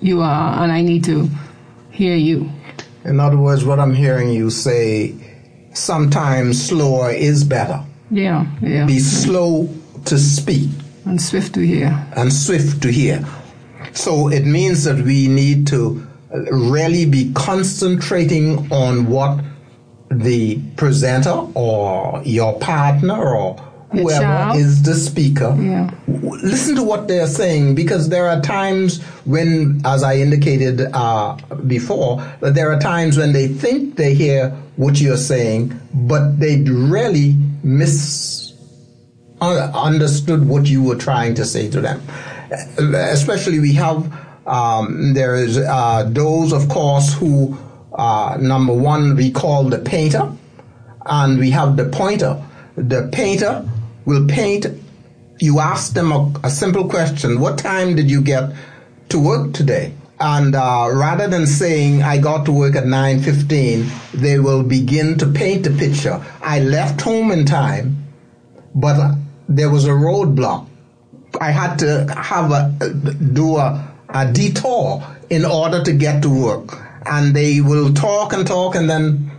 you 0.00 0.20
are, 0.20 0.62
and 0.64 0.72
I 0.72 0.82
need 0.82 1.04
to 1.04 1.28
hear 1.90 2.16
you. 2.16 2.50
In 3.04 3.20
other 3.20 3.36
words, 3.38 3.64
what 3.64 3.78
I'm 3.78 3.94
hearing 3.94 4.30
you 4.30 4.50
say, 4.50 5.14
sometimes 5.74 6.60
slower 6.68 7.10
is 7.12 7.44
better. 7.44 7.84
Yeah, 8.10 8.46
yeah. 8.60 8.84
Be 8.86 8.98
slow 8.98 9.68
to 10.06 10.18
speak 10.18 10.70
and 11.04 11.20
swift 11.22 11.54
to 11.54 11.60
hear. 11.60 11.94
and 12.16 12.32
swift 12.32 12.82
to 12.82 12.90
hear. 12.90 13.24
So 13.92 14.28
it 14.28 14.44
means 14.44 14.82
that 14.84 14.96
we 15.04 15.28
need 15.28 15.66
to 15.68 16.06
really 16.50 17.06
be 17.06 17.32
concentrating 17.34 18.70
on 18.72 19.06
what 19.06 19.44
the 20.10 20.60
presenter 20.76 21.46
or 21.54 22.22
your 22.24 22.58
partner 22.58 23.34
or 23.34 23.56
whoever 23.92 24.58
is 24.58 24.82
the 24.82 24.94
speaker. 24.94 25.54
Yeah. 25.58 25.90
Listen 26.08 26.74
to 26.76 26.82
what 26.82 27.08
they're 27.08 27.26
saying 27.26 27.74
because 27.74 28.08
there 28.08 28.28
are 28.28 28.40
times 28.40 29.02
when, 29.24 29.82
as 29.84 30.02
I 30.02 30.16
indicated 30.16 30.80
uh, 30.92 31.36
before, 31.66 32.16
that 32.40 32.54
there 32.54 32.72
are 32.72 32.80
times 32.80 33.18
when 33.18 33.32
they 33.32 33.48
think 33.48 33.96
they 33.96 34.14
hear 34.14 34.50
what 34.76 35.00
you're 35.00 35.18
saying, 35.18 35.78
but 35.92 36.38
they 36.40 36.62
really 36.62 37.36
miss 37.62 38.54
un- 39.40 39.70
understood 39.74 40.48
what 40.48 40.66
you 40.66 40.82
were 40.82 40.96
trying 40.96 41.34
to 41.34 41.44
say 41.44 41.68
to 41.70 41.80
them. 41.80 42.02
Uh, 42.78 42.96
Especially, 42.96 43.60
we 43.60 43.72
have 43.74 44.10
um, 44.46 45.14
there 45.14 45.34
is 45.36 45.58
uh, 45.58 46.04
those, 46.08 46.52
of 46.52 46.68
course, 46.68 47.14
who 47.14 47.56
uh, 47.92 48.36
number 48.40 48.74
one 48.74 49.16
we 49.16 49.30
call 49.30 49.64
the 49.64 49.78
painter, 49.78 50.32
and 51.06 51.38
we 51.38 51.50
have 51.50 51.76
the 51.76 51.84
pointer. 51.86 52.42
The 52.76 53.08
painter 53.12 53.68
will 54.04 54.26
paint. 54.26 54.66
You 55.38 55.60
ask 55.60 55.92
them 55.94 56.12
a, 56.12 56.32
a 56.44 56.50
simple 56.50 56.88
question: 56.88 57.40
What 57.40 57.58
time 57.58 57.94
did 57.96 58.10
you 58.10 58.22
get 58.22 58.52
to 59.10 59.18
work 59.20 59.52
today? 59.52 59.94
And 60.20 60.54
uh, 60.54 60.88
rather 60.92 61.26
than 61.26 61.46
saying 61.46 62.02
I 62.02 62.18
got 62.18 62.44
to 62.46 62.52
work 62.52 62.76
at 62.76 62.86
nine 62.86 63.20
fifteen, 63.20 63.90
they 64.14 64.38
will 64.38 64.62
begin 64.62 65.18
to 65.18 65.26
paint 65.26 65.64
the 65.64 65.70
picture. 65.70 66.24
I 66.40 66.60
left 66.60 67.00
home 67.00 67.32
in 67.32 67.44
time, 67.44 68.04
but 68.74 69.16
there 69.48 69.68
was 69.68 69.84
a 69.86 69.90
roadblock. 69.90 70.68
I 71.40 71.50
had 71.50 71.76
to 71.78 72.06
have 72.14 72.52
a 72.52 72.72
do 72.90 73.56
a, 73.56 73.91
a 74.12 74.30
detour 74.32 75.02
in 75.30 75.44
order 75.44 75.82
to 75.82 75.92
get 75.92 76.22
to 76.22 76.28
work. 76.28 76.78
And 77.06 77.34
they 77.34 77.60
will 77.60 77.92
talk 77.92 78.32
and 78.32 78.46
talk, 78.46 78.76
and 78.76 78.88
then 78.88 79.30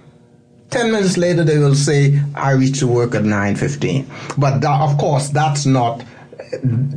ten 0.70 0.92
minutes 0.92 1.18
later 1.18 1.44
they 1.44 1.58
will 1.58 1.76
say, 1.76 2.20
"I 2.36 2.52
reached 2.52 2.80
to 2.80 2.88
work 2.88 3.16
at 3.16 3.24
nine 3.24 3.56
15. 3.56 4.06
But 4.38 4.60
that, 4.60 4.82
of 4.82 4.98
course, 4.98 5.30
that's 5.30 5.66
not. 5.66 6.04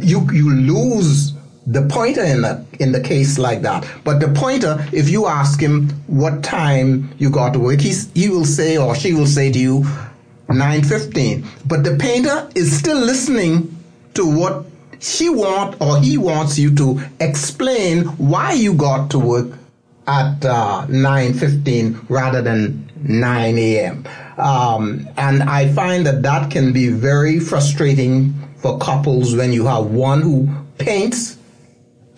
You 0.00 0.28
you 0.32 0.50
lose 0.52 1.34
the 1.66 1.82
pointer 1.82 2.22
in 2.22 2.42
the 2.42 2.64
in 2.78 2.92
the 2.92 3.00
case 3.00 3.38
like 3.38 3.62
that. 3.62 3.86
But 4.04 4.20
the 4.20 4.28
pointer, 4.28 4.86
if 4.92 5.08
you 5.08 5.26
ask 5.26 5.60
him 5.60 5.90
what 6.06 6.42
time 6.42 7.10
you 7.18 7.30
got 7.30 7.52
to 7.54 7.58
work, 7.58 7.80
he's, 7.80 8.10
he 8.12 8.28
will 8.28 8.44
say 8.44 8.76
or 8.76 8.94
she 8.94 9.12
will 9.14 9.26
say 9.26 9.50
to 9.50 9.58
you, 9.58 9.84
9.15. 10.48 11.44
But 11.66 11.82
the 11.82 11.96
painter 11.96 12.48
is 12.54 12.76
still 12.76 12.98
listening 12.98 13.76
to 14.14 14.24
what 14.24 14.64
she 15.00 15.28
want 15.28 15.80
or 15.80 15.98
he 15.98 16.18
wants 16.18 16.58
you 16.58 16.74
to 16.76 17.00
explain 17.20 18.04
why 18.18 18.52
you 18.52 18.74
got 18.74 19.10
to 19.10 19.18
work 19.18 19.48
at 20.06 20.44
uh, 20.44 20.86
9.15 20.88 22.06
rather 22.08 22.40
than 22.42 22.88
9 23.02 23.58
a.m. 23.58 24.06
Um, 24.38 25.08
and 25.16 25.42
I 25.42 25.72
find 25.72 26.06
that 26.06 26.22
that 26.22 26.50
can 26.50 26.72
be 26.72 26.88
very 26.88 27.40
frustrating 27.40 28.34
for 28.58 28.78
couples 28.78 29.34
when 29.34 29.52
you 29.52 29.66
have 29.66 29.86
one 29.86 30.22
who 30.22 30.48
paints 30.78 31.38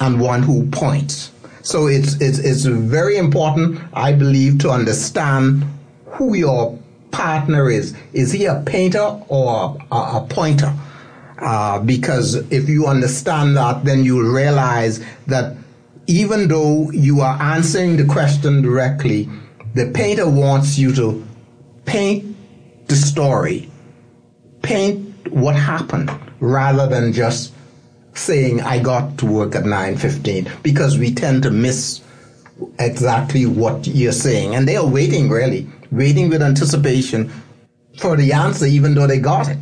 and 0.01 0.21
one 0.21 0.43
who 0.43 0.69
points. 0.71 1.33
So 1.63 1.87
it's, 1.87 2.15
it's, 2.21 2.39
it's 2.39 2.65
very 2.65 3.17
important, 3.17 3.81
I 3.93 4.13
believe, 4.13 4.59
to 4.61 4.71
understand 4.71 5.65
who 6.07 6.35
your 6.35 6.79
partner 7.11 7.71
is. 7.71 7.97
Is 8.13 8.33
he 8.33 8.47
a 8.47 8.63
painter 8.67 9.21
or 9.29 9.77
a, 9.91 9.95
a 9.95 10.27
pointer? 10.29 10.73
Uh, 11.41 11.79
because 11.81 12.35
if 12.51 12.69
you 12.69 12.87
understand 12.87 13.57
that, 13.57 13.85
then 13.85 14.03
you'll 14.05 14.33
realize 14.33 15.05
that 15.27 15.57
even 16.07 16.49
though 16.49 16.91
you 16.91 17.21
are 17.21 17.41
answering 17.41 17.97
the 17.97 18.05
question 18.05 18.63
directly, 18.63 19.29
the 19.75 19.91
painter 19.93 20.29
wants 20.29 20.79
you 20.79 20.93
to 20.95 21.25
paint 21.85 22.37
the 22.89 22.97
story, 22.97 23.71
paint 24.63 25.29
what 25.33 25.55
happened, 25.55 26.11
rather 26.41 26.87
than 26.89 27.13
just 27.13 27.53
saying 28.15 28.61
I 28.63 28.81
got 28.81 29.19
to 29.19 29.27
work 29.27 29.55
at 29.55 29.65
9:15 29.65 30.63
because 30.63 30.99
we 30.99 31.15
tend 31.15 31.45
to 31.45 31.51
miss 31.51 32.01
exactly 32.81 33.47
what 33.47 33.87
you're 33.87 34.13
saying. 34.13 34.57
And 34.57 34.67
they 34.67 34.77
are 34.77 34.87
waiting 34.87 35.29
really 35.29 35.69
waiting 35.93 36.29
with 36.29 36.43
anticipation 36.43 37.31
for 37.99 38.17
the 38.17 38.33
answer 38.33 38.67
even 38.67 38.95
though 38.95 39.07
they 39.07 39.21
got 39.21 39.49
it 39.49 39.59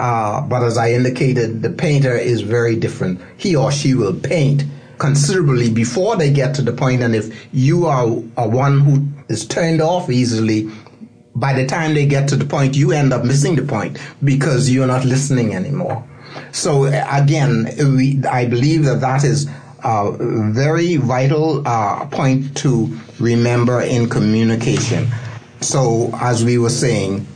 uh, 0.00 0.40
but 0.42 0.62
as 0.62 0.76
I 0.76 0.92
indicated 0.92 1.62
the 1.62 1.70
painter 1.70 2.14
is 2.14 2.40
very 2.40 2.76
different 2.76 3.20
he 3.36 3.54
or 3.54 3.70
she 3.70 3.94
will 3.94 4.14
paint 4.14 4.64
considerably 4.98 5.70
before 5.70 6.16
they 6.16 6.30
get 6.30 6.54
to 6.56 6.62
the 6.62 6.72
point 6.72 7.02
and 7.02 7.14
if 7.14 7.26
you 7.52 7.86
are 7.86 8.04
a 8.36 8.48
one 8.48 8.80
who 8.80 9.06
is 9.28 9.46
turned 9.46 9.80
off 9.80 10.10
easily 10.10 10.70
by 11.34 11.52
the 11.52 11.66
time 11.66 11.94
they 11.94 12.06
get 12.06 12.28
to 12.28 12.36
the 12.36 12.44
point 12.44 12.76
you 12.76 12.92
end 12.92 13.12
up 13.12 13.24
missing 13.24 13.56
the 13.56 13.62
point 13.62 13.98
because 14.24 14.70
you're 14.70 14.86
not 14.86 15.04
listening 15.04 15.54
anymore 15.54 16.04
so 16.52 16.84
again, 16.84 17.68
we, 17.96 18.22
I 18.24 18.46
believe 18.46 18.84
that 18.84 19.00
that 19.00 19.24
is 19.24 19.48
a 19.82 20.12
very 20.52 20.96
vital 20.96 21.66
uh, 21.66 22.06
point 22.06 22.56
to 22.58 22.98
remember 23.18 23.80
in 23.80 24.08
communication. 24.08 25.08
So 25.60 26.10
as 26.14 26.44
we 26.44 26.58
were 26.58 26.70
saying, 26.70 27.26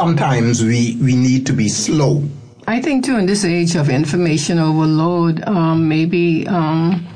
sometimes 0.00 0.64
we, 0.64 0.96
we 1.02 1.14
need 1.14 1.46
to 1.46 1.52
be 1.52 1.68
slow. 1.68 2.24
I 2.66 2.80
think 2.80 3.04
too, 3.04 3.18
in 3.18 3.26
this 3.26 3.44
age 3.44 3.74
of 3.74 3.90
information 3.90 4.58
overload, 4.58 5.42
um, 5.46 5.88
maybe 5.88 6.46
um, 6.48 7.06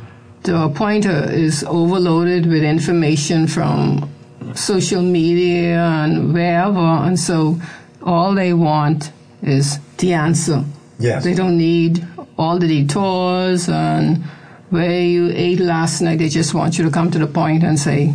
the 0.42 0.68
pointer 0.68 1.30
is 1.30 1.64
overloaded 1.64 2.44
with 2.46 2.62
information 2.62 3.46
from 3.46 4.10
social 4.54 5.00
media 5.00 5.78
and 5.78 6.34
wherever, 6.34 6.78
and 7.06 7.18
so 7.18 7.58
all 8.02 8.34
they 8.34 8.52
want 8.52 9.12
is 9.42 9.78
the 9.96 10.12
answer. 10.12 10.62
Yes. 10.98 11.24
They 11.24 11.34
don't 11.34 11.56
need 11.56 12.06
all 12.36 12.58
the 12.58 12.68
detours 12.68 13.66
and 13.68 14.22
where 14.68 15.00
you 15.00 15.30
ate 15.34 15.60
last 15.60 16.02
night. 16.02 16.18
They 16.18 16.28
just 16.28 16.52
want 16.52 16.76
you 16.76 16.84
to 16.84 16.90
come 16.90 17.10
to 17.12 17.18
the 17.18 17.26
point 17.26 17.62
and 17.64 17.78
say, 17.78 18.12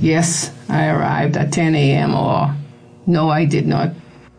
yes, 0.00 0.52
I 0.68 0.88
arrived 0.88 1.36
at 1.36 1.52
10 1.52 1.74
a.m. 1.74 2.14
or 2.14 2.54
no, 3.06 3.30
I 3.30 3.44
did 3.46 3.66
not, 3.66 3.90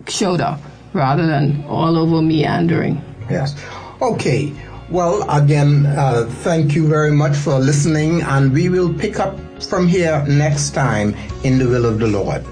showed 0.07 0.41
up, 0.41 0.59
rather 0.93 1.25
than 1.25 1.63
all 1.65 1.97
over 1.97 2.21
meandering. 2.21 3.01
Yes. 3.29 3.55
Okay. 4.01 4.53
Well, 4.89 5.27
again, 5.29 5.85
uh, 5.85 6.25
thank 6.41 6.75
you 6.75 6.87
very 6.87 7.11
much 7.11 7.35
for 7.35 7.57
listening, 7.57 8.21
and 8.21 8.53
we 8.53 8.69
will 8.69 8.93
pick 8.93 9.19
up 9.19 9.39
from 9.63 9.87
here 9.87 10.23
next 10.27 10.71
time 10.71 11.15
in 11.43 11.57
the 11.57 11.67
will 11.67 11.85
of 11.85 11.99
the 11.99 12.07
Lord. 12.07 12.45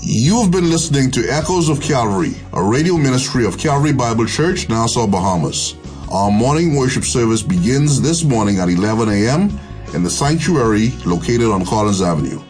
You've 0.00 0.50
been 0.50 0.70
listening 0.70 1.10
to 1.12 1.28
Echoes 1.28 1.68
of 1.68 1.80
Calvary, 1.80 2.34
a 2.52 2.62
radio 2.62 2.96
ministry 2.96 3.44
of 3.44 3.58
Calvary 3.58 3.92
Bible 3.92 4.26
Church, 4.26 4.68
Nassau, 4.68 5.06
Bahamas. 5.06 5.74
Our 6.12 6.30
morning 6.30 6.76
worship 6.76 7.04
service 7.04 7.42
begins 7.42 8.00
this 8.00 8.22
morning 8.22 8.58
at 8.58 8.68
11 8.68 9.08
a.m. 9.08 9.58
in 9.94 10.04
the 10.04 10.10
sanctuary 10.10 10.90
located 11.04 11.48
on 11.50 11.64
Collins 11.64 12.00
Avenue. 12.00 12.40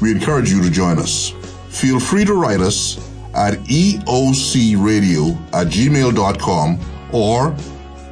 We 0.00 0.10
encourage 0.10 0.50
you 0.50 0.60
to 0.62 0.70
join 0.70 0.98
us. 0.98 1.30
Feel 1.70 1.98
free 1.98 2.24
to 2.24 2.34
write 2.34 2.60
us 2.60 3.11
at 3.34 3.54
eocradio 3.64 5.36
at 5.54 5.68
gmail.com 5.68 6.78
or 7.12 7.56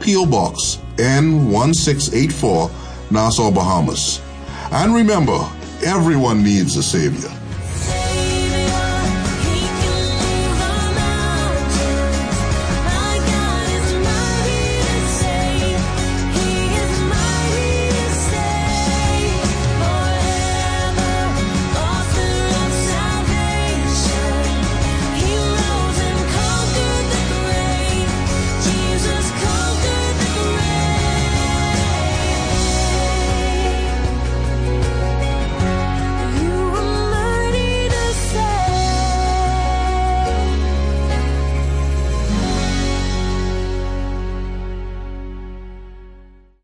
P.O. 0.01 0.27
Box 0.27 0.79
N1684, 0.97 3.11
Nassau, 3.11 3.51
Bahamas. 3.51 4.21
And 4.73 4.95
remember, 4.95 5.39
everyone 5.85 6.43
needs 6.43 6.77
a 6.77 6.83
Savior. 6.83 7.31